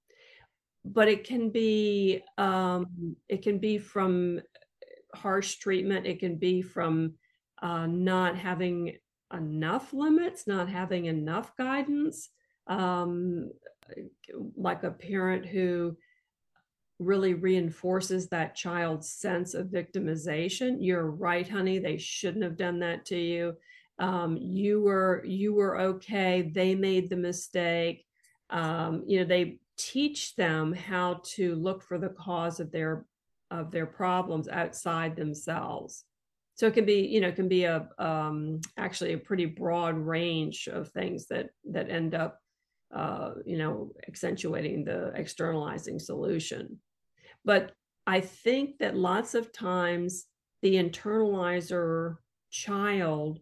[0.85, 4.41] But it can be um, it can be from
[5.15, 6.07] harsh treatment.
[6.07, 7.15] It can be from
[7.63, 8.97] uh, not having
[9.33, 12.31] enough limits, not having enough guidance,
[12.67, 13.51] um,
[14.57, 15.97] like a parent who
[16.99, 20.79] really reinforces that child's sense of victimization.
[20.81, 21.79] You're right, honey.
[21.79, 23.57] They shouldn't have done that to you.
[23.99, 26.51] Um, you were you were okay.
[26.55, 28.05] They made the mistake.
[28.51, 33.07] Um, you know, they teach them how to look for the cause of their
[33.51, 36.05] of their problems outside themselves
[36.59, 39.97] so it can be you know it can be a um, actually a pretty broad
[39.97, 42.41] range of things that that end up
[42.95, 46.81] uh, you know accentuating the externalizing solution.
[47.45, 47.73] But
[48.09, 50.25] i think that lots of times
[50.63, 52.17] the internalizer
[52.51, 53.39] child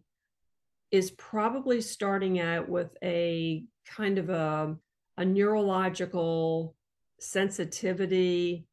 [0.91, 4.75] is probably starting out with a kind of a,
[5.17, 6.75] a neurological
[7.19, 8.67] sensitivity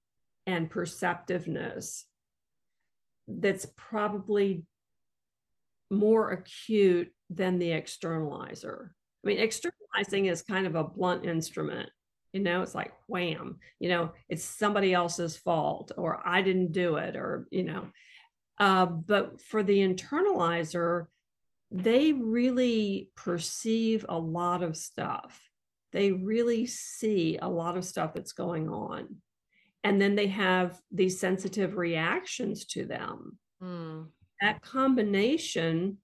[0.47, 2.07] and perceptiveness
[3.29, 4.64] that's probably
[5.91, 8.91] more acute than the externalizer.
[9.25, 11.89] I mean, externalizing is kind of a blunt instrument.
[12.33, 16.97] You know, it's like wham, you know, it's somebody else's fault or I didn't do
[16.97, 17.87] it or, you know.
[18.59, 21.07] Uh, but for the internalizer,
[21.70, 25.41] they really perceive a lot of stuff.
[25.93, 29.16] They really see a lot of stuff that's going on
[29.85, 33.39] and then they have these sensitive reactions to them.
[33.62, 34.07] Mm.
[34.41, 35.99] That combination,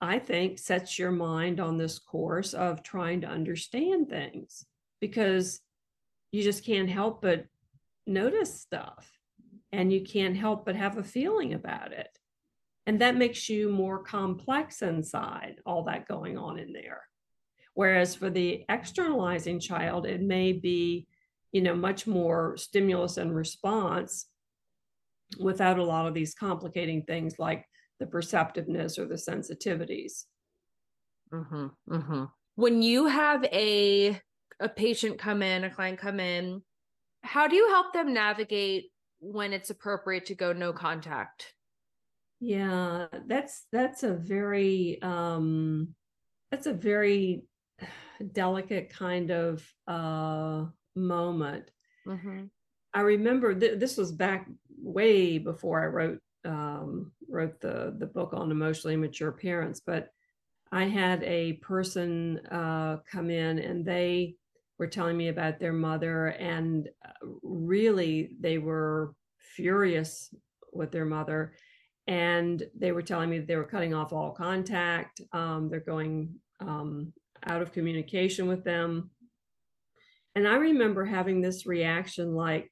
[0.00, 4.66] I think, sets your mind on this course of trying to understand things
[5.00, 5.60] because
[6.32, 7.46] you just can't help but
[8.06, 9.10] notice stuff
[9.72, 12.08] and you can't help but have a feeling about it.
[12.86, 17.02] And that makes you more complex inside, all that going on in there.
[17.74, 21.06] Whereas for the externalizing child, it may be
[21.52, 24.26] you know much more stimulus and response
[25.38, 27.64] without a lot of these complicating things like
[27.98, 30.24] the perceptiveness or the sensitivities
[31.32, 32.24] mm-hmm, mm-hmm.
[32.56, 34.18] when you have a
[34.60, 36.62] a patient come in a client come in
[37.22, 38.90] how do you help them navigate
[39.20, 41.52] when it's appropriate to go no contact
[42.40, 45.94] yeah that's that's a very um
[46.50, 47.42] that's a very
[48.32, 50.64] delicate kind of uh
[50.94, 51.70] moment.
[52.06, 52.44] Mm-hmm.
[52.92, 54.48] I remember th- this was back
[54.82, 60.10] way before I wrote um, wrote the the book on emotionally mature parents, but
[60.72, 64.36] I had a person uh, come in and they
[64.78, 70.34] were telling me about their mother, and uh, really they were furious
[70.72, 71.52] with their mother.
[72.06, 75.20] And they were telling me that they were cutting off all contact.
[75.32, 77.12] Um, they're going um,
[77.44, 79.10] out of communication with them.
[80.34, 82.70] And I remember having this reaction like,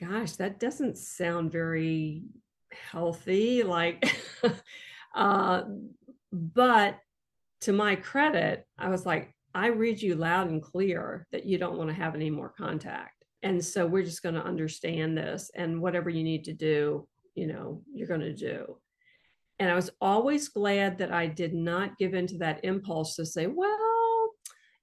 [0.00, 2.22] gosh, that doesn't sound very
[2.90, 3.62] healthy.
[3.62, 4.04] Like,
[5.14, 5.62] uh,
[6.32, 6.98] but
[7.62, 11.76] to my credit, I was like, I read you loud and clear that you don't
[11.76, 13.24] want to have any more contact.
[13.42, 17.46] And so we're just going to understand this and whatever you need to do, you
[17.46, 18.76] know you're going to do
[19.58, 23.46] and i was always glad that i did not give into that impulse to say
[23.46, 24.30] well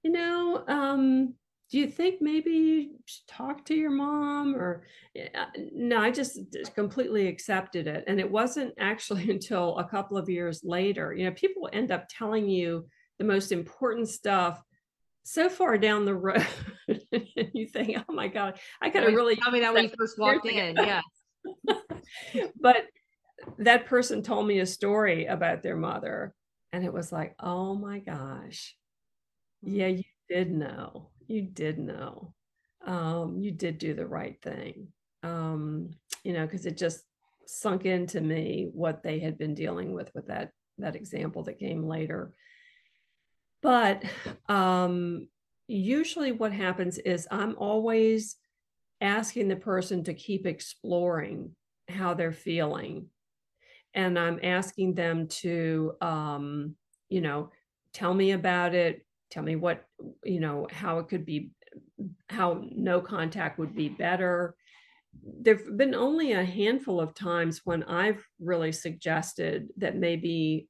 [0.02, 1.34] you know um
[1.70, 4.82] do you think maybe you should talk to your mom or
[5.16, 6.40] uh, no i just
[6.74, 8.04] completely accepted it.
[8.06, 12.06] And it wasn't actually until a couple of years later you know people end up
[12.08, 12.86] telling you
[13.18, 14.62] the most important stuff
[15.22, 16.46] so far down the road.
[16.88, 17.02] And
[17.52, 20.46] you think oh my god i gotta really tell me that when you first walked
[20.46, 21.00] in yeah.
[22.60, 22.86] But
[23.58, 26.34] that person told me a story about their mother
[26.72, 28.74] and it was like oh my gosh.
[29.62, 32.34] Yeah you did know you did know.
[32.86, 34.88] Um, you did do the right thing.
[35.22, 35.90] Um,
[36.24, 37.02] you know because it just
[37.46, 41.84] sunk into me what they had been dealing with with that that example that came
[41.84, 42.32] later.
[43.62, 44.04] But
[44.48, 45.28] um,
[45.66, 48.36] usually what happens is i'm always
[49.00, 51.54] asking the person to keep exploring
[51.88, 53.06] how they're feeling.
[53.94, 56.76] And i'm asking them to um,
[57.08, 57.50] you know
[57.92, 59.84] tell me about it tell me what
[60.24, 61.52] you know how it could be
[62.28, 64.54] how no contact would be better.
[65.22, 70.68] There've been only a handful of times when i've really suggested that maybe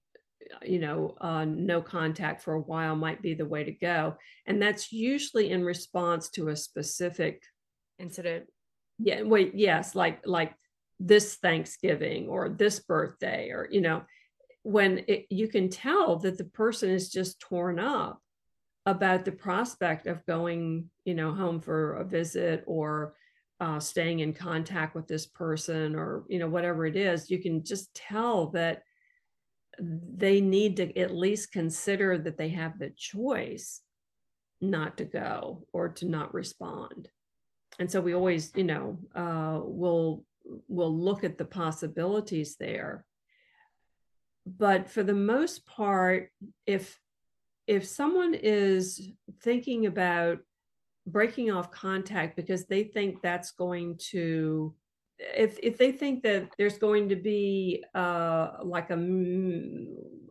[0.62, 4.60] you know uh, no contact for a while might be the way to go and
[4.60, 7.42] that's usually in response to a specific
[7.98, 8.46] incident.
[8.98, 10.54] Yeah wait yes like like
[10.98, 14.02] this thanksgiving or this birthday or you know
[14.62, 18.20] when it, you can tell that the person is just torn up
[18.90, 23.14] about the prospect of going, you know, home for a visit or
[23.60, 27.64] uh, staying in contact with this person or, you know, whatever it is, you can
[27.64, 28.82] just tell that
[29.78, 33.80] they need to at least consider that they have the choice
[34.60, 37.08] not to go or to not respond.
[37.78, 40.24] And so we always, you know, uh, will
[40.68, 43.06] will look at the possibilities there.
[44.46, 46.30] But for the most part,
[46.66, 46.99] if
[47.70, 49.12] if someone is
[49.42, 50.38] thinking about
[51.06, 54.74] breaking off contact because they think that's going to
[55.18, 58.98] if if they think that there's going to be uh, like a,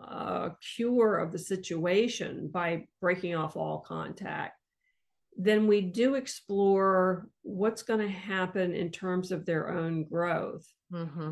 [0.03, 4.57] a cure of the situation by breaking off all contact
[5.37, 11.31] then we do explore what's going to happen in terms of their own growth mm-hmm.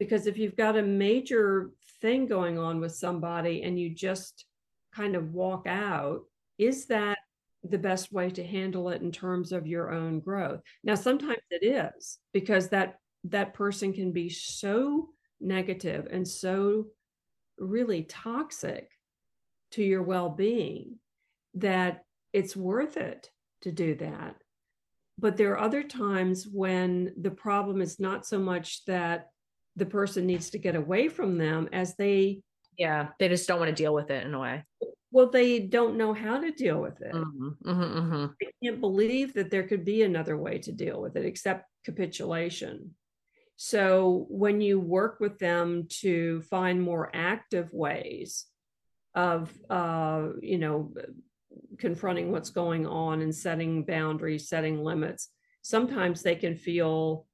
[0.00, 4.46] because if you've got a major thing going on with somebody and you just
[4.94, 6.22] kind of walk out,
[6.58, 7.18] is that
[7.62, 10.60] the best way to handle it in terms of your own growth?
[10.82, 15.08] Now, sometimes it is because that that person can be so
[15.40, 16.86] negative and so
[17.58, 18.90] really toxic
[19.72, 20.96] to your well-being
[21.54, 23.30] that it's worth it
[23.62, 24.36] to do that.
[25.18, 29.28] But there are other times when the problem is not so much that
[29.76, 32.42] the person needs to get away from them as they
[32.78, 33.08] yeah.
[33.18, 34.64] They just don't want to deal with it in a way.
[35.10, 37.14] Well they don't know how to deal with it.
[37.14, 38.26] Mm-hmm, mm-hmm, mm-hmm.
[38.40, 42.94] they can't believe that there could be another way to deal with it except capitulation.
[43.56, 48.46] So when you work with them to find more active ways
[49.14, 50.92] of uh, you know
[51.78, 55.28] confronting what's going on and setting boundaries setting limits
[55.62, 57.26] sometimes they can feel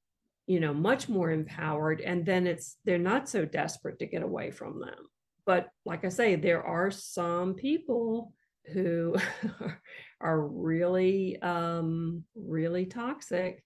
[0.47, 4.51] you know much more empowered and then it's they're not so desperate to get away
[4.51, 5.09] from them
[5.51, 8.33] but like I say, there are some people
[8.73, 9.17] who
[10.21, 13.65] are really, um, really toxic,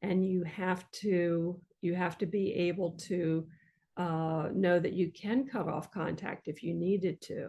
[0.00, 3.48] and you have to you have to be able to
[3.96, 7.48] uh, know that you can cut off contact if you needed to.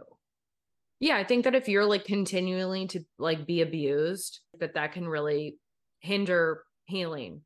[1.00, 5.08] Yeah, I think that if you're like continually to like be abused, that that can
[5.08, 5.60] really
[6.00, 7.42] hinder healing.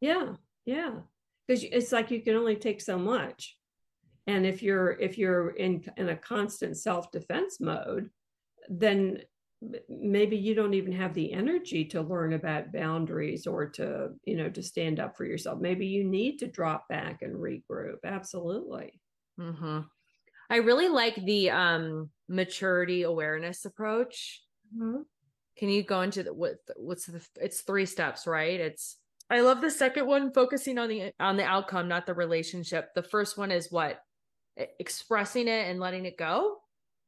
[0.00, 0.94] Yeah, yeah,
[1.46, 3.58] because it's like you can only take so much
[4.26, 8.10] and if you're if you're in in a constant self-defense mode
[8.68, 9.20] then
[9.88, 14.48] maybe you don't even have the energy to learn about boundaries or to you know
[14.50, 15.60] to stand up for yourself.
[15.60, 17.98] Maybe you need to drop back and regroup.
[18.04, 19.00] Absolutely.
[19.40, 19.80] Mm-hmm.
[20.48, 24.42] i really like the um maturity awareness approach.
[24.76, 25.02] Mm-hmm.
[25.58, 28.60] can you go into the what what's the it's three steps right?
[28.60, 28.96] It's
[29.30, 32.94] i love the second one focusing on the on the outcome not the relationship.
[32.94, 34.00] The first one is what
[34.56, 36.58] expressing it and letting it go?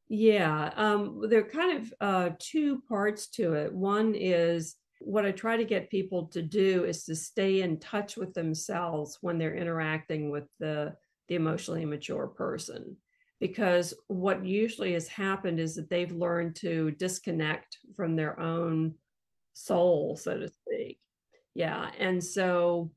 [0.08, 3.72] Yeah, um, there are kind of uh, two parts to it.
[3.72, 8.16] One is what I try to get people to do is to stay in touch
[8.16, 10.94] with themselves when they're interacting with the
[11.28, 12.96] the emotionally immature person
[13.40, 18.94] because what usually has happened is that they've learned to disconnect from their own
[19.54, 21.00] soul so to speak
[21.54, 22.90] yeah and so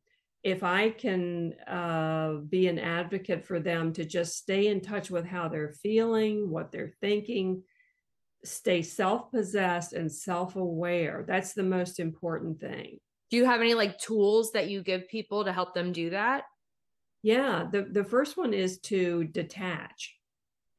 [0.44, 5.26] if I can uh, be an advocate for them to just stay in touch with
[5.26, 7.64] how they're feeling, what they're thinking,
[8.46, 13.00] stay self possessed and self aware, that's the most important thing.
[13.30, 16.44] Do you have any like tools that you give people to help them do that?
[17.22, 20.16] Yeah, the, the first one is to detach.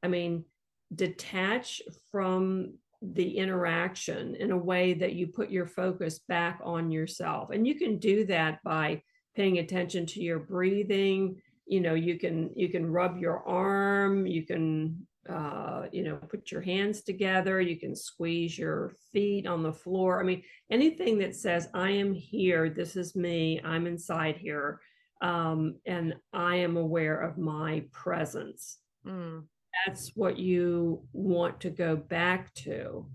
[0.01, 0.45] I mean,
[0.93, 1.81] detach
[2.11, 7.51] from the interaction in a way that you put your focus back on yourself.
[7.51, 9.03] And you can do that by
[9.35, 11.41] paying attention to your breathing.
[11.65, 16.51] You know, you can you can rub your arm, you can uh, you know, put
[16.51, 20.19] your hands together, you can squeeze your feet on the floor.
[20.19, 24.81] I mean, anything that says, I am here, this is me, I'm inside here,
[25.21, 28.79] um, and I am aware of my presence.
[29.05, 29.43] Mm
[29.85, 33.05] that's what you want to go back to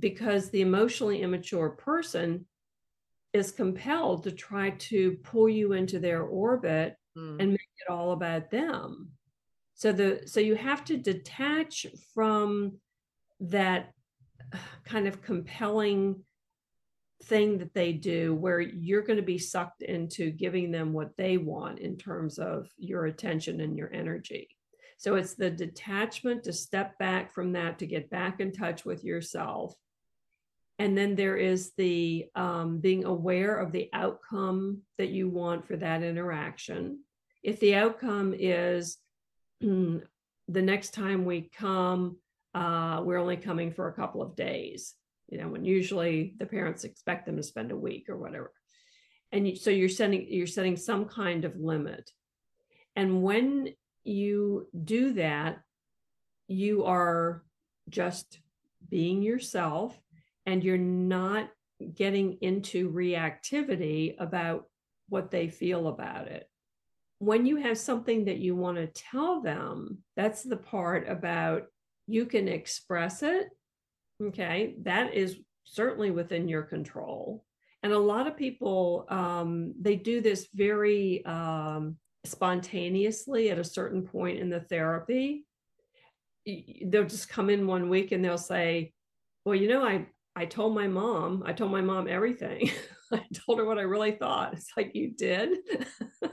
[0.00, 2.46] because the emotionally immature person
[3.32, 7.40] is compelled to try to pull you into their orbit mm.
[7.40, 9.10] and make it all about them
[9.74, 12.78] so the so you have to detach from
[13.40, 13.92] that
[14.84, 16.22] kind of compelling
[17.24, 21.36] thing that they do where you're going to be sucked into giving them what they
[21.36, 24.48] want in terms of your attention and your energy
[24.98, 29.04] so it's the detachment to step back from that, to get back in touch with
[29.04, 29.74] yourself.
[30.78, 35.76] And then there is the um, being aware of the outcome that you want for
[35.76, 37.00] that interaction.
[37.42, 38.98] If the outcome is
[39.60, 40.02] the
[40.48, 42.16] next time we come,
[42.54, 44.94] uh, we're only coming for a couple of days,
[45.28, 48.52] you know, when usually the parents expect them to spend a week or whatever.
[49.32, 52.10] And you, so you're setting you're setting some kind of limit.
[52.96, 53.74] And when
[54.04, 55.60] you do that,
[56.46, 57.44] you are
[57.88, 58.40] just
[58.88, 59.98] being yourself
[60.48, 61.50] and you're not
[61.94, 64.64] getting into reactivity about
[65.10, 66.48] what they feel about it.
[67.18, 71.64] When you have something that you want to tell them, that's the part about
[72.06, 73.48] you can express it.
[74.22, 74.74] Okay.
[74.84, 77.44] That is certainly within your control.
[77.82, 84.02] And a lot of people, um, they do this very um, spontaneously at a certain
[84.02, 85.44] point in the therapy
[86.86, 88.92] they'll just come in one week and they'll say
[89.44, 90.06] well you know i
[90.38, 92.70] i told my mom i told my mom everything.
[93.12, 94.52] I told her what i really thought.
[94.52, 95.50] It's like you did?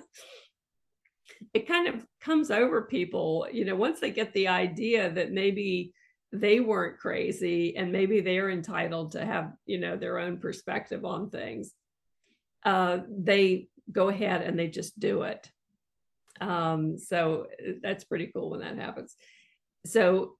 [1.53, 5.93] It kind of comes over people you know once they get the idea that maybe
[6.33, 11.29] they weren't crazy and maybe they're entitled to have you know their own perspective on
[11.29, 11.73] things
[12.65, 15.49] uh, they go ahead and they just do it.
[16.41, 19.15] Um, so uh, that's pretty cool when that happens.
[19.85, 20.35] So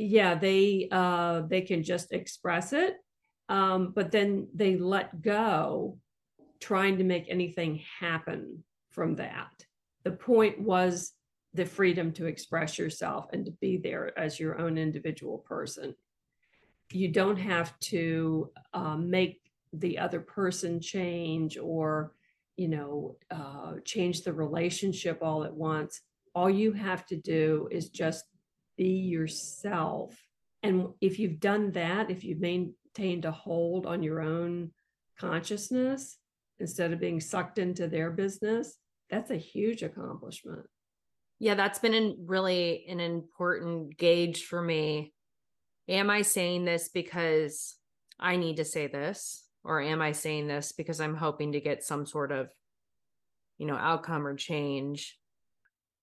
[0.00, 2.96] yeah, they uh, they can just express it,
[3.48, 5.98] um, but then they let go,
[6.60, 9.50] trying to make anything happen from that.
[10.04, 11.12] The point was
[11.52, 15.94] the freedom to express yourself and to be there as your own individual person.
[16.92, 19.40] You don't have to um, make
[19.72, 22.12] the other person change or
[22.60, 26.02] you know, uh, change the relationship all at once.
[26.34, 28.26] All you have to do is just
[28.80, 30.16] be yourself.
[30.62, 34.70] And if you've done that, if you've maintained a hold on your own
[35.18, 36.16] consciousness
[36.58, 38.76] instead of being sucked into their business,
[39.10, 40.66] that's a huge accomplishment.
[41.38, 45.12] Yeah, that's been really an important gauge for me.
[45.88, 47.76] Am I saying this because
[48.18, 49.44] I need to say this?
[49.64, 52.48] or am i saying this because i'm hoping to get some sort of
[53.58, 55.18] you know outcome or change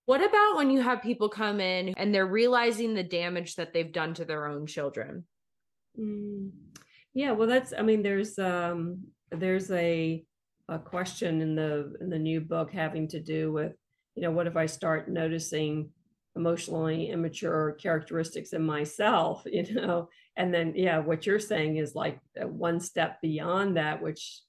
[0.08, 3.92] what about when you have people come in and they're realizing the damage that they've
[3.92, 5.22] done to their own children
[6.00, 6.50] mm.
[7.12, 10.24] yeah well that's i mean there's um there's a
[10.70, 13.74] a question in the in the new book having to do with
[14.14, 15.90] you know what if i start noticing
[16.36, 22.18] emotionally immature characteristics in myself you know and then yeah what you're saying is like
[22.46, 24.40] one step beyond that which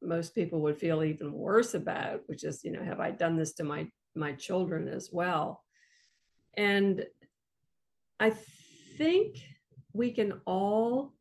[0.00, 3.54] most people would feel even worse about which is you know have i done this
[3.54, 5.64] to my my children as well
[6.56, 7.04] and
[8.18, 8.30] i
[8.98, 9.36] think
[9.92, 11.12] we can all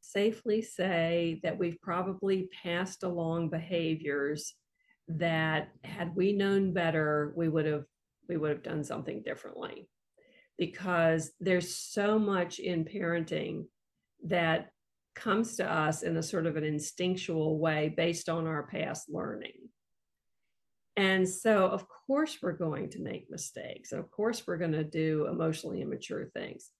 [0.00, 4.54] safely say that we've probably passed along behaviors
[5.08, 7.84] that had we known better we would have
[8.28, 9.88] we would have done something differently
[10.58, 13.64] because there's so much in parenting
[14.24, 14.70] that
[15.14, 19.68] comes to us in a sort of an instinctual way based on our past learning.
[20.96, 23.92] And so, of course, we're going to make mistakes.
[23.92, 26.70] Of course, we're going to do emotionally immature things.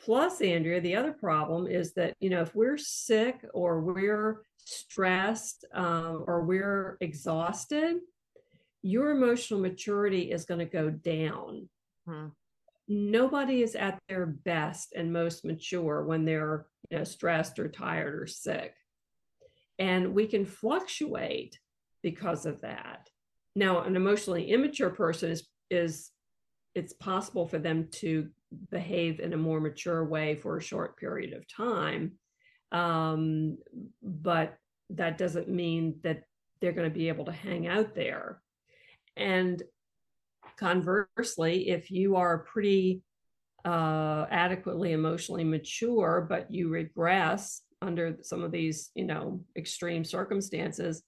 [0.00, 5.64] Plus, Andrea, the other problem is that, you know, if we're sick or we're stressed
[5.72, 7.96] um, or we're exhausted,
[8.82, 11.68] your emotional maturity is going to go down.
[12.06, 12.26] Hmm.
[12.86, 18.20] Nobody is at their best and most mature when they're you know, stressed or tired
[18.20, 18.74] or sick.
[19.78, 21.58] And we can fluctuate
[22.02, 23.08] because of that.
[23.54, 26.10] Now, an emotionally immature person is is
[26.74, 28.28] it's possible for them to
[28.70, 32.12] behave in a more mature way for a short period of time.
[32.72, 33.58] Um,
[34.02, 34.56] but
[34.90, 36.24] that doesn't mean that
[36.60, 38.40] they're going to be able to hang out there.
[39.16, 39.62] And
[40.58, 43.02] conversely, if you are pretty
[43.64, 51.02] uh, adequately emotionally mature, but you regress under some of these, you know, extreme circumstances,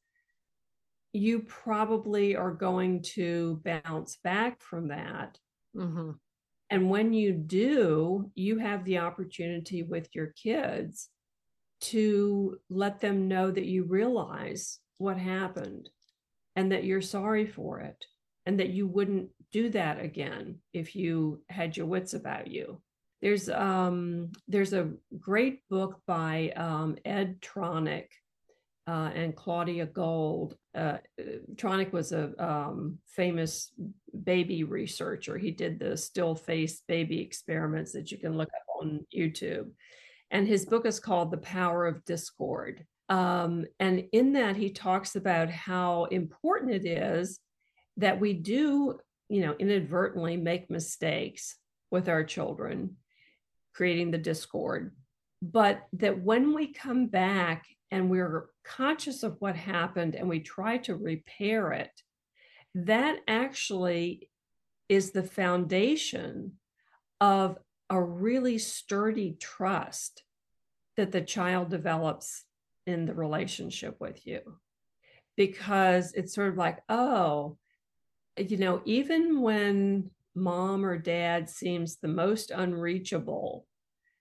[1.17, 5.39] you probably are going to bounce back from that.
[5.75, 6.13] Mm-hmm.
[6.71, 11.09] And when you do, you have the opportunity with your kids
[11.81, 15.89] to let them know that you realize what happened
[16.57, 18.05] and that you're sorry for it
[18.47, 22.81] and that you wouldn't do that again if you had your wits about you.
[23.23, 28.09] There's um there's a great book by um, Ed Tronick
[28.87, 30.57] uh, and Claudia Gold.
[30.75, 30.99] Uh,
[31.55, 33.73] Tronick was a um, famous
[34.25, 35.37] baby researcher.
[35.37, 39.71] He did the still face baby experiments that you can look up on YouTube.
[40.31, 42.85] And his book is called The Power of Discord.
[43.09, 47.39] Um, and in that, he talks about how important it is
[47.97, 51.57] that we do, you know, inadvertently make mistakes
[51.91, 52.97] with our children,
[53.75, 54.95] creating the discord.
[55.43, 60.79] But that when we come back and we're conscious of what happened and we try
[60.79, 61.91] to repair it,
[62.75, 64.29] that actually
[64.89, 66.53] is the foundation
[67.21, 67.59] of
[67.91, 70.23] a really sturdy trust
[70.97, 72.45] that the child develops
[72.87, 74.41] in the relationship with you.
[75.37, 77.59] Because it's sort of like, oh,
[78.37, 83.67] you know, even when mom or dad seems the most unreachable,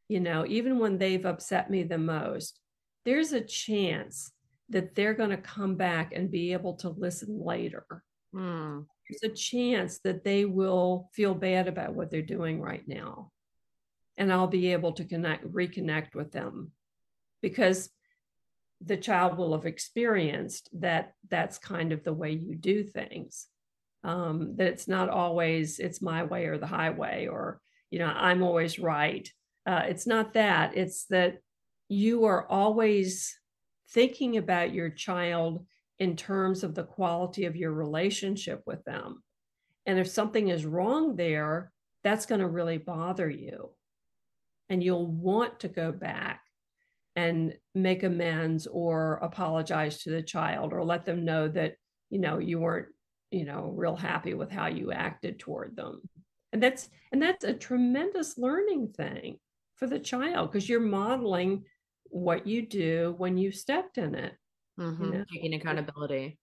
[0.07, 2.59] you know, even when they've upset me the most,
[3.05, 4.31] there's a chance
[4.69, 7.85] that they're going to come back and be able to listen later.
[8.33, 8.85] Mm.
[9.07, 13.31] There's a chance that they will feel bad about what they're doing right now.
[14.17, 16.71] And I'll be able to connect, reconnect with them
[17.41, 17.89] because
[18.81, 23.47] the child will have experienced that that's kind of the way you do things.
[24.03, 28.43] Um, that it's not always it's my way or the highway or you know I'm
[28.43, 29.27] always right.
[29.65, 30.77] Uh, it's not that.
[30.77, 31.39] It's that
[31.89, 33.37] you are always
[33.89, 35.65] thinking about your child
[35.99, 39.23] in terms of the quality of your relationship with them.
[39.85, 41.71] And if something is wrong there,
[42.03, 43.69] that's going to really bother you.
[44.69, 46.41] And you'll want to go back
[47.15, 51.75] and make amends or apologize to the child or let them know that,
[52.09, 52.87] you know, you weren't,
[53.31, 56.01] you know, real happy with how you acted toward them.
[56.51, 59.37] And that's and that's a tremendous learning thing
[59.75, 61.63] for the child because you're modeling
[62.15, 64.33] what you do when you stepped in it.
[64.79, 65.03] Mm-hmm.
[65.03, 65.25] You know?
[65.33, 66.39] Taking accountability.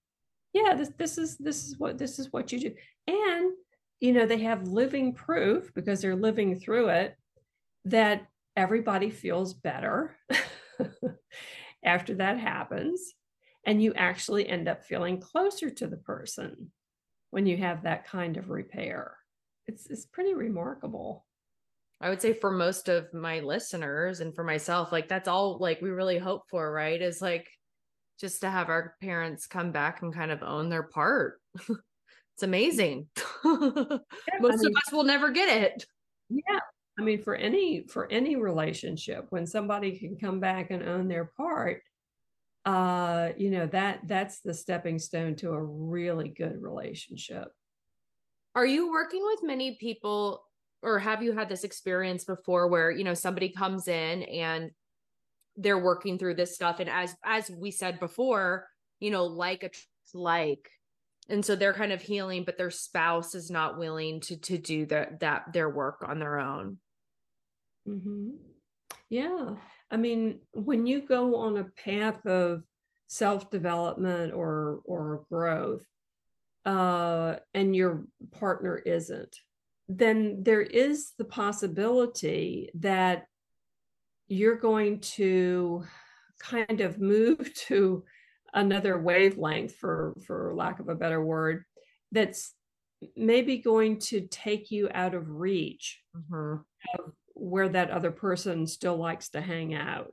[0.53, 2.75] Yeah, this this is this is what this is what you do.
[3.07, 3.53] And
[4.01, 7.17] you know, they have living proof because they're living through it
[7.87, 10.15] that everybody feels better
[11.85, 13.15] after that happens.
[13.65, 16.71] And you actually end up feeling closer to the person
[17.31, 19.17] when you have that kind of repair.
[19.67, 21.25] It's it's pretty remarkable.
[22.03, 25.81] I would say for most of my listeners and for myself, like that's all like
[25.81, 27.01] we really hope for, right?
[27.01, 27.49] Is like
[28.19, 31.41] just to have our parents come back and kind of own their part.
[31.69, 33.09] it's amazing.
[33.45, 35.85] Yeah, most I mean, of us will never get it.
[36.29, 36.61] yeah.
[36.99, 41.25] I mean, for any for any relationship, when somebody can come back and own their
[41.37, 41.83] part,
[42.65, 47.49] uh, you know, that that's the stepping stone to a really good relationship.
[48.55, 50.45] Are you working with many people
[50.83, 54.71] or have you had this experience before where, you know, somebody comes in and
[55.57, 58.67] they're working through this stuff and as as we said before,
[59.01, 59.71] you know, like a
[60.17, 60.69] like
[61.29, 64.87] and so they're kind of healing but their spouse is not willing to to do
[64.87, 66.79] that that their work on their own.
[67.87, 68.31] hmm
[69.09, 69.57] Yeah.
[69.91, 72.63] I mean, when you go on a path of
[73.09, 75.85] self-development or or growth,
[76.65, 79.37] uh, and your partner isn't,
[79.89, 83.27] then there is the possibility that
[84.29, 85.85] you're going to
[86.41, 88.05] kind of move to
[88.55, 91.65] another wavelength for for lack of a better word
[92.13, 92.55] that's
[93.17, 96.63] maybe going to take you out of reach Mhm.
[97.35, 100.13] where that other person still likes to hang out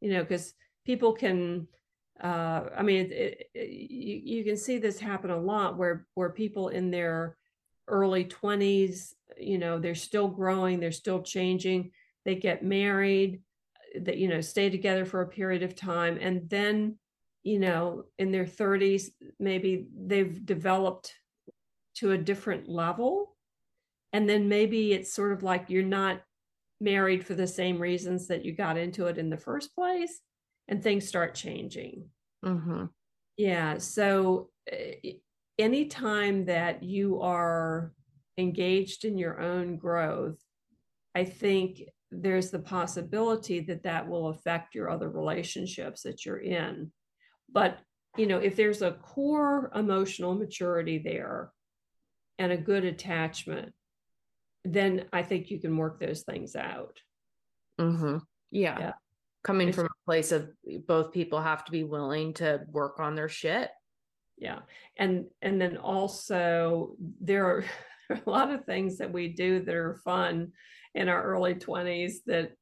[0.00, 0.54] you know because
[0.86, 1.66] people can
[2.22, 6.30] uh, i mean it, it, you, you can see this happen a lot where where
[6.30, 7.36] people in their
[7.88, 11.90] early 20s you know they're still growing they're still changing.
[12.24, 13.42] They get married
[14.00, 16.96] that you know stay together for a period of time and then
[17.42, 21.14] you know in their 30s maybe they've developed
[21.96, 23.36] to a different level.
[24.14, 26.22] And then maybe it's sort of like you're not
[26.80, 30.20] married for the same reasons that you got into it in the first place
[30.68, 32.08] and things start changing.
[32.44, 32.86] Mm-hmm.
[33.36, 35.10] yeah so uh,
[35.62, 37.92] anytime that you are
[38.36, 40.38] engaged in your own growth
[41.14, 46.90] i think there's the possibility that that will affect your other relationships that you're in
[47.50, 47.78] but
[48.16, 51.50] you know if there's a core emotional maturity there
[52.38, 53.72] and a good attachment
[54.64, 56.98] then i think you can work those things out
[57.80, 58.18] Mm-hmm.
[58.50, 58.78] Yeah.
[58.78, 58.92] Yeah.
[59.42, 60.50] Coming It's- from a place of
[60.86, 63.70] both people have to be willing to work on their shit.
[64.42, 64.58] Yeah.
[64.98, 67.64] And and then also there are
[68.10, 70.52] a lot of things that we do that are fun
[70.94, 72.52] in our early 20s that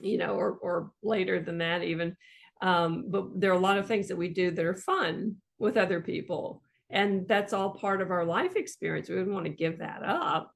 [0.00, 2.16] you know or or later than that even.
[2.62, 5.76] Um but there are a lot of things that we do that are fun with
[5.76, 6.62] other people.
[6.90, 9.08] And that's all part of our life experience.
[9.08, 10.52] We wouldn't want to give that up.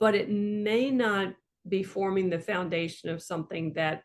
[0.00, 1.34] But it may not
[1.68, 4.02] be forming the foundation of something that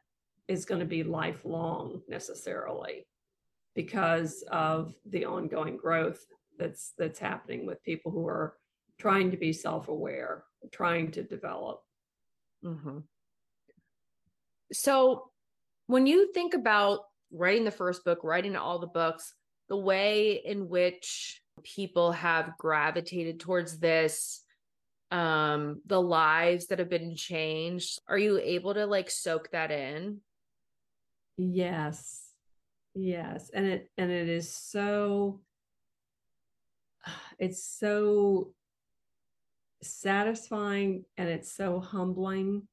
[0.49, 3.05] is going to be lifelong necessarily
[3.77, 6.25] because of the ongoing growth
[6.59, 8.57] that's that's happening with people who are
[8.99, 11.81] trying to be self-aware trying to develop
[12.63, 12.99] Mm-hmm.
[14.73, 15.29] So,
[15.87, 17.01] when you think about
[17.31, 19.33] writing the first book, writing all the books,
[19.69, 24.43] the way in which people have gravitated towards this,
[25.11, 30.21] um, the lives that have been changed, are you able to like soak that in?
[31.39, 32.26] yes
[32.97, 35.39] yes and it and it is so
[37.37, 38.53] it's so
[39.83, 42.67] satisfying and it's so humbling.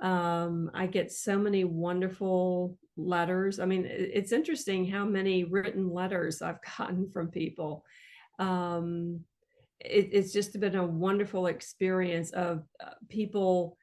[0.00, 3.58] Um i get so many wonderful letters.
[3.58, 7.84] I mean it's interesting how many written letters i've gotten from people.
[8.38, 9.20] Um
[9.80, 13.76] it, it's just been a wonderful experience of uh, people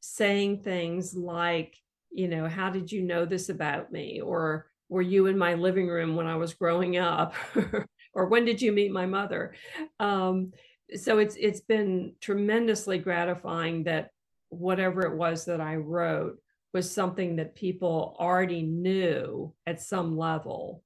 [0.00, 1.74] saying things like
[2.10, 4.20] you know how did you know this about me?
[4.20, 7.34] or were you in my living room when i was growing up?
[8.14, 9.54] Or when did you meet my mother?
[10.00, 10.52] Um,
[10.96, 14.10] so it's it's been tremendously gratifying that
[14.48, 16.38] whatever it was that i wrote
[16.72, 20.82] was something that people already knew at some level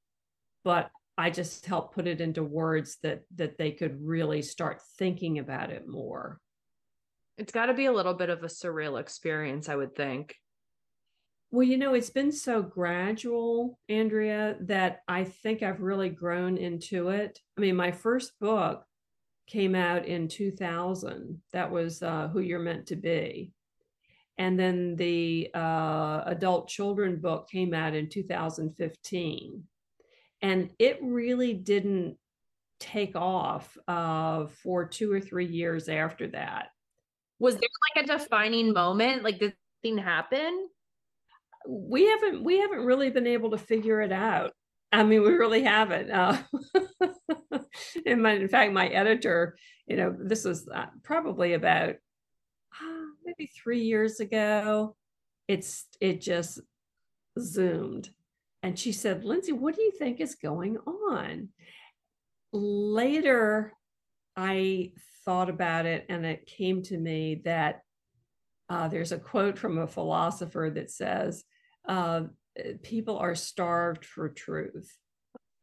[0.64, 5.38] but i just helped put it into words that that they could really start thinking
[5.38, 6.40] about it more.
[7.38, 10.36] It's got to be a little bit of a surreal experience, I would think.
[11.52, 17.10] Well, you know, it's been so gradual, Andrea, that I think I've really grown into
[17.10, 17.38] it.
[17.58, 18.86] I mean, my first book
[19.46, 21.42] came out in 2000.
[21.52, 23.52] That was uh, Who You're Meant to Be.
[24.38, 29.62] And then the uh, adult children book came out in 2015.
[30.40, 32.16] And it really didn't
[32.80, 36.68] take off uh, for two or three years after that.
[37.38, 39.22] Was there like a defining moment?
[39.22, 40.68] Like, did thing happen?
[41.66, 44.52] We haven't we haven't really been able to figure it out.
[44.90, 46.10] I mean we really haven't.
[46.10, 46.38] Uh,
[48.06, 49.56] in my in fact my editor
[49.86, 54.96] you know this was uh, probably about uh, maybe three years ago
[55.48, 56.60] it's it just
[57.38, 58.10] zoomed.
[58.62, 61.48] And she said lindsay what do you think is going on?
[62.52, 63.72] Later
[64.36, 64.90] i
[65.24, 67.82] thought about it and it came to me that
[68.72, 71.44] uh, there's a quote from a philosopher that says,
[71.88, 72.22] uh,
[72.82, 74.96] people are starved for truth.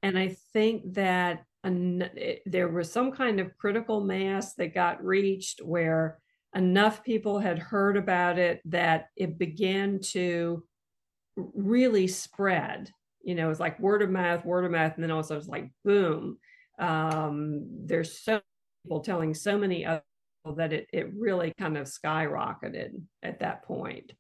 [0.02, 5.04] And I think that en- it- there was some kind of critical mass that got
[5.04, 6.20] reached where
[6.56, 10.64] enough people had heard about it that it began to
[11.36, 12.92] really spread.
[13.22, 14.94] You know, it's like word of mouth, word of mouth.
[14.96, 16.38] And then also it's like, boom.
[16.80, 18.42] Um, there's so
[18.84, 20.04] people telling so many other
[20.44, 22.92] people that it, it really kind of skyrocketed
[23.22, 24.14] at that point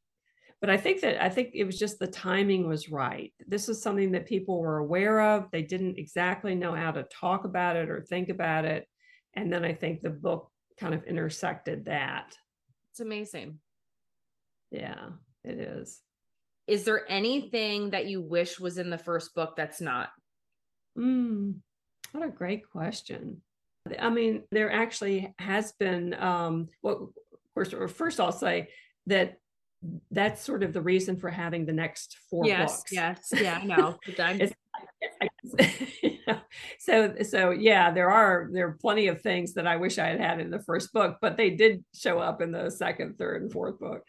[0.62, 3.82] but i think that i think it was just the timing was right this was
[3.82, 7.89] something that people were aware of they didn't exactly know how to talk about it
[7.89, 8.88] or think about it
[9.36, 10.49] and then i think the book
[10.80, 12.36] kind of intersected that
[12.91, 13.60] It's amazing.
[14.72, 15.10] yeah
[15.43, 16.01] it is
[16.68, 20.10] Is there anything that you wish was in the first book that's not?
[20.97, 21.55] Mm,
[22.12, 23.41] what a great question.
[23.99, 27.12] I mean, there actually has been, um, well,
[27.55, 28.70] first, or first I'll say
[29.07, 29.38] that
[30.12, 32.92] that's sort of the reason for having the next four yes, books.
[32.92, 33.98] yes, yeah, I know.
[34.08, 34.52] It's-
[36.02, 36.40] you know,
[36.78, 40.20] so so yeah, there are there are plenty of things that I wish I had
[40.20, 43.52] had in the first book, but they did show up in the second, third, and
[43.52, 44.04] fourth book.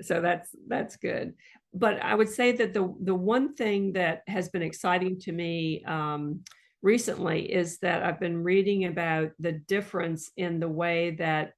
[0.00, 1.34] So that's that's good.
[1.74, 5.84] But I would say that the the one thing that has been exciting to me
[5.84, 6.40] um,
[6.82, 11.52] recently is that I've been reading about the difference in the way that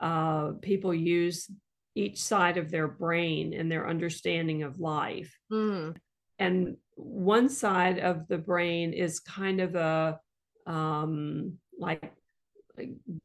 [0.00, 1.50] uh, people use
[1.94, 5.36] each side of their brain and their understanding of life.
[5.52, 5.96] Mm,
[6.38, 10.18] and one side of the brain is kind of a
[10.66, 12.12] um like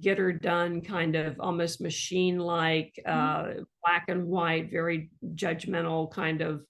[0.02, 3.54] get her done kind of almost machine like uh
[3.84, 6.64] black and white very judgmental kind of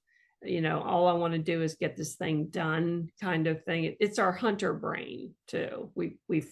[0.43, 3.95] you know all i want to do is get this thing done kind of thing.
[3.99, 5.91] It's our hunter brain too.
[5.95, 6.45] We we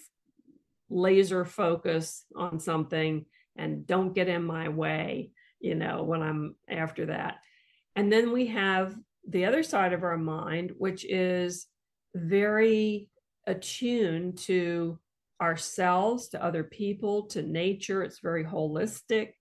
[0.90, 3.26] laser focus on something
[3.58, 7.38] and don't get in my way you know when i'm after that
[7.98, 8.96] and then we have
[9.28, 11.66] the other side of our mind, which is
[12.16, 13.10] very
[13.46, 15.00] attuned to
[15.42, 18.04] ourselves, to other people, to nature.
[18.04, 19.34] It's very holistic,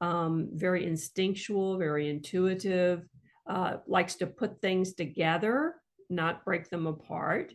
[0.00, 3.08] um, very instinctual, very intuitive,
[3.48, 5.76] uh, likes to put things together,
[6.08, 7.52] not break them apart.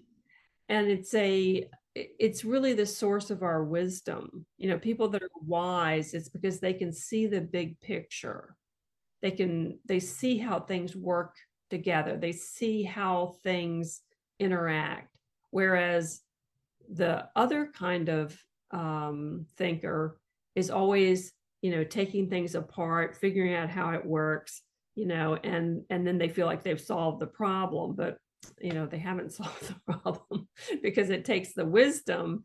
[0.70, 1.70] And it's a
[2.20, 4.46] it's really the source of our wisdom.
[4.58, 8.56] You know, people that are wise, it's because they can see the big picture.
[9.22, 11.36] They can they see how things work
[11.70, 12.18] together.
[12.18, 14.02] They see how things
[14.40, 15.16] interact.
[15.52, 16.22] Whereas
[16.90, 18.38] the other kind of
[18.72, 20.20] um, thinker
[20.56, 24.62] is always, you know, taking things apart, figuring out how it works,
[24.96, 28.18] you know, and and then they feel like they've solved the problem, but
[28.60, 30.48] you know they haven't solved the problem
[30.84, 32.44] because it takes the wisdom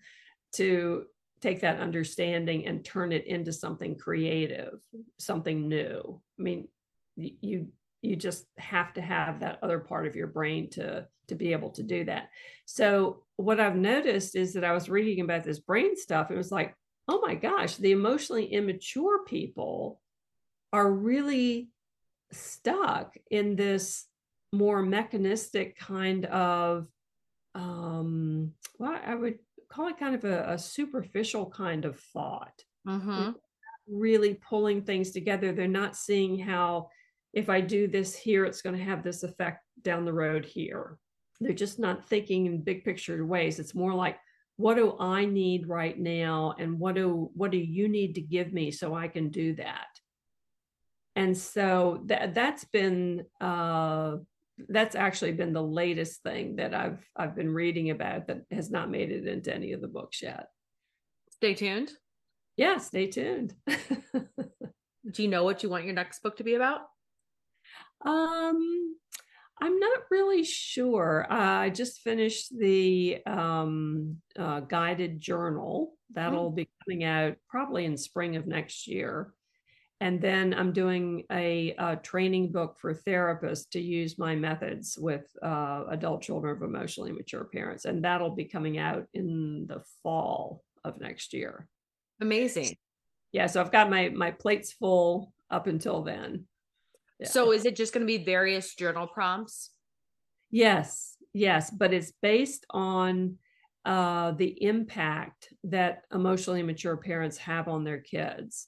[0.55, 1.05] to
[1.41, 4.79] take that understanding and turn it into something creative,
[5.19, 6.21] something new.
[6.39, 6.69] I mean,
[7.17, 7.67] you
[8.01, 11.71] you just have to have that other part of your brain to to be able
[11.71, 12.31] to do that
[12.67, 16.51] so what i've noticed is that i was reading about this brain stuff it was
[16.51, 16.75] like
[17.07, 20.01] oh my gosh the emotionally immature people
[20.73, 21.69] are really
[22.33, 24.07] stuck in this
[24.53, 26.87] more mechanistic kind of
[27.55, 29.39] um well i would
[29.73, 33.35] call it kind of a, a superficial kind of thought mhm.
[33.89, 35.53] really pulling things together.
[35.53, 36.89] They're not seeing how
[37.33, 40.99] if I do this here, it's going to have this effect down the road here.
[41.41, 43.59] They're just not thinking in big picture ways.
[43.59, 44.19] It's more like,
[44.57, 48.53] what do I need right now, and what do what do you need to give
[48.53, 49.89] me so I can do that?
[51.17, 54.19] And so that that's been uh,
[54.69, 58.91] that's actually been the latest thing that I've I've been reading about that has not
[58.91, 60.49] made it into any of the books yet.
[61.31, 61.93] Stay tuned.
[62.57, 63.55] Yeah, stay tuned.
[63.67, 66.83] Do you know what you want your next book to be about?
[68.05, 68.97] Um,
[69.61, 71.27] I'm not really sure.
[71.31, 75.95] Uh, I just finished the um, uh, guided journal.
[76.13, 79.33] That'll be coming out probably in spring of next year.
[80.03, 85.23] And then I'm doing a, a training book for therapists to use my methods with
[85.41, 87.85] uh, adult children of emotionally mature parents.
[87.85, 91.69] And that'll be coming out in the fall of next year.
[92.21, 92.75] Amazing.
[93.31, 96.47] Yeah, so I've got my my plates full up until then.
[97.21, 97.29] Yeah.
[97.29, 99.71] So is it just going to be various journal prompts?
[100.51, 103.39] Yes, yes, but it's based on
[103.85, 108.67] uh, the impact that emotionally mature parents have on their kids.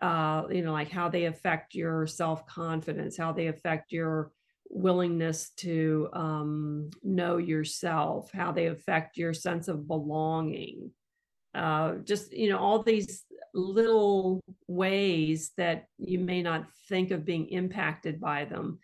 [0.00, 4.30] Uh, you know, like how they affect your self confidence, how they affect your
[4.70, 10.90] willingness to um, know yourself, how they affect your sense of belonging.
[11.54, 17.48] Uh, just, you know, all these little ways that you may not think of being
[17.48, 18.78] impacted by them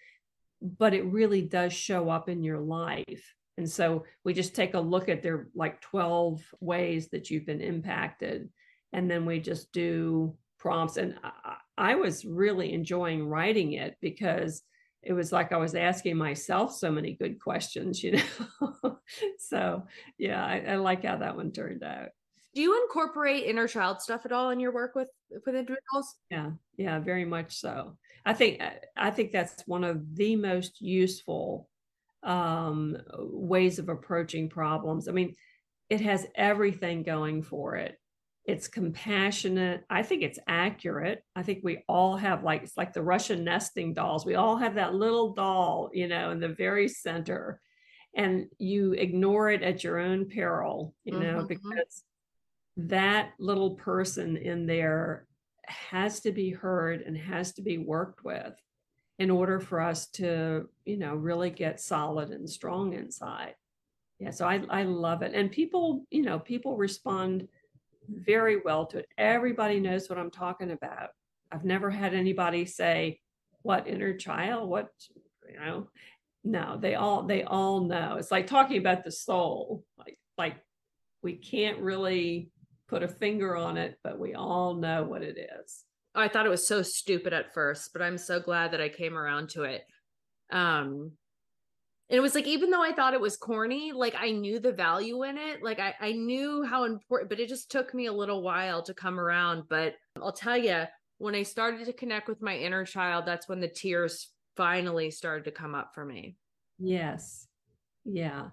[0.79, 3.35] but it really does show up in your life.
[3.59, 7.61] And so we just take a look at their like 12 ways that you've been
[7.61, 8.49] impacted.
[8.93, 10.97] And then we just do prompts.
[10.97, 14.63] And I, I was really enjoying writing it because
[15.03, 18.19] it was like I was asking myself so many good questions, you
[18.61, 18.99] know.
[19.39, 19.85] so
[20.17, 22.09] yeah, I, I like how that one turned out.
[22.55, 26.17] Do you incorporate inner child stuff at all in your work with with individuals?
[26.31, 27.99] Yeah, yeah, very much so.
[28.25, 28.63] I think
[28.97, 31.69] I think that's one of the most useful
[32.23, 35.09] um, ways of approaching problems.
[35.09, 35.35] I mean,
[35.91, 37.99] it has everything going for it.
[38.45, 39.85] It's compassionate.
[39.89, 41.25] I think it's accurate.
[41.35, 44.27] I think we all have like it's like the Russian nesting dolls.
[44.27, 47.61] We all have that little doll, you know, in the very center,
[48.15, 51.49] and you ignore it at your own peril, you know, Mhm.
[51.49, 52.05] because
[52.77, 55.27] that little person in there
[55.67, 58.55] has to be heard and has to be worked with
[59.19, 63.55] in order for us to, you know, really get solid and strong inside.
[64.19, 65.33] Yeah, so I, I love it.
[65.35, 67.49] And people, you know, people respond
[68.09, 69.09] very well to it.
[69.19, 71.11] Everybody knows what I'm talking about.
[71.53, 73.21] I've never had anybody say,
[73.63, 74.69] what inner child?
[74.69, 74.89] What,
[75.49, 75.89] you know,
[76.43, 78.17] no, they all, they all know.
[78.19, 79.85] It's like talking about the soul.
[79.99, 80.57] Like, like
[81.23, 82.51] we can't really
[82.89, 85.85] put a finger on it, but we all know what it is.
[86.15, 89.17] I thought it was so stupid at first, but I'm so glad that I came
[89.17, 89.83] around to it.
[90.51, 91.13] Um
[92.11, 94.73] and it was like even though I thought it was corny, like I knew the
[94.73, 95.63] value in it.
[95.63, 98.95] Like I I knew how important, but it just took me a little while to
[98.95, 100.85] come around, but I'll tell you
[101.19, 105.45] when I started to connect with my inner child, that's when the tears finally started
[105.45, 106.37] to come up for me.
[106.79, 107.47] Yes.
[108.05, 108.49] Yeah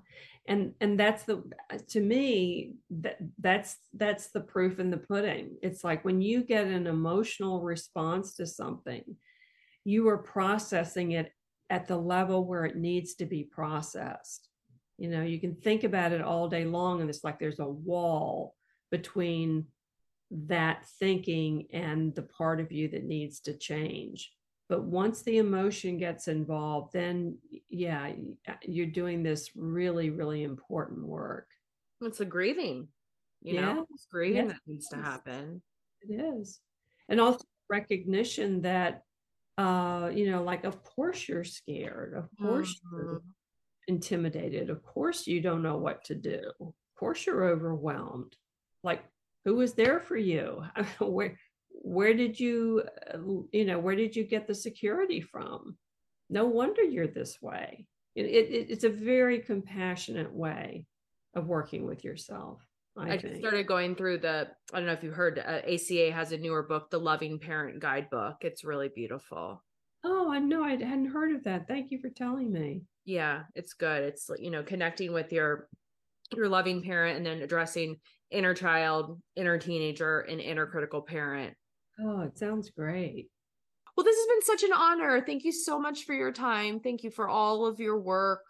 [0.48, 5.56] and and that's the uh, to me that that's that's the proof in the pudding
[5.62, 9.04] it's like when you get an emotional response to something
[9.84, 11.32] you are processing it
[11.72, 14.50] at the level where it needs to be processed.
[14.98, 17.66] You know you can think about it all day long and it's like there's a
[17.66, 18.56] wall
[18.92, 19.66] between
[20.32, 24.32] that thinking and the part of you that needs to change.
[24.70, 27.38] But once the emotion gets involved then
[27.70, 28.12] yeah
[28.64, 31.48] you're doing this really really important work.
[32.02, 32.90] It's a grieving
[33.42, 33.74] you yeah.
[33.74, 35.62] know it's grieving that needs to happen.
[36.02, 36.60] It is.
[37.08, 39.04] And also recognition that
[39.58, 42.14] uh you know like of course you're scared.
[42.14, 42.96] Of course mm-hmm.
[42.96, 43.22] you're
[43.88, 44.70] intimidated.
[44.70, 46.52] Of course you don't know what to do.
[46.60, 48.36] Of course you're overwhelmed.
[48.84, 49.04] Like
[49.46, 50.64] who was there for you?
[51.00, 51.38] Where
[51.84, 53.18] where did you uh,
[53.52, 55.78] you know where did you get the security from?
[56.30, 57.88] No wonder you're this way.
[58.16, 60.86] It, it, it's a very compassionate way
[61.34, 62.62] of working with yourself
[62.98, 66.12] i, I just started going through the i don't know if you heard uh, aca
[66.12, 68.38] has a newer book the loving parent guidebook.
[68.42, 69.64] It's really beautiful.
[70.04, 71.68] Oh i know i hadn't heard of that.
[71.68, 72.84] Thank you for telling me.
[73.06, 74.04] Yeah it's good.
[74.04, 75.68] It's you know connecting with your
[76.36, 77.98] your loving parent and then addressing
[78.30, 81.56] inner child inner teenager and inner critical parent.
[82.00, 83.28] Oh, it sounds great.
[83.96, 85.22] Well, this has been such an honor.
[85.22, 86.80] Thank you so much for your time.
[86.80, 88.42] Thank you for all of your work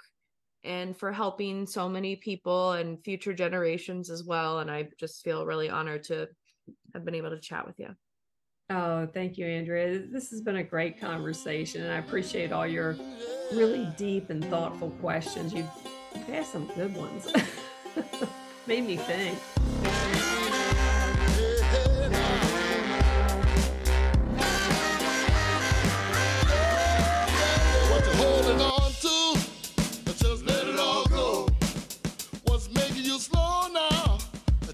[0.64, 4.60] and for helping so many people and future generations as well.
[4.60, 6.28] And I just feel really honored to
[6.94, 7.90] have been able to chat with you.
[8.70, 10.00] Oh, thank you, Andrea.
[10.00, 12.96] This has been a great conversation, and I appreciate all your
[13.52, 15.54] really deep and thoughtful questions.
[15.54, 15.68] You've
[16.30, 17.28] asked some good ones.
[18.68, 19.38] Made me think.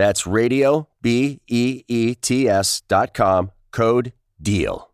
[0.00, 4.88] That's radio, B E E T S dot com, code DEAL.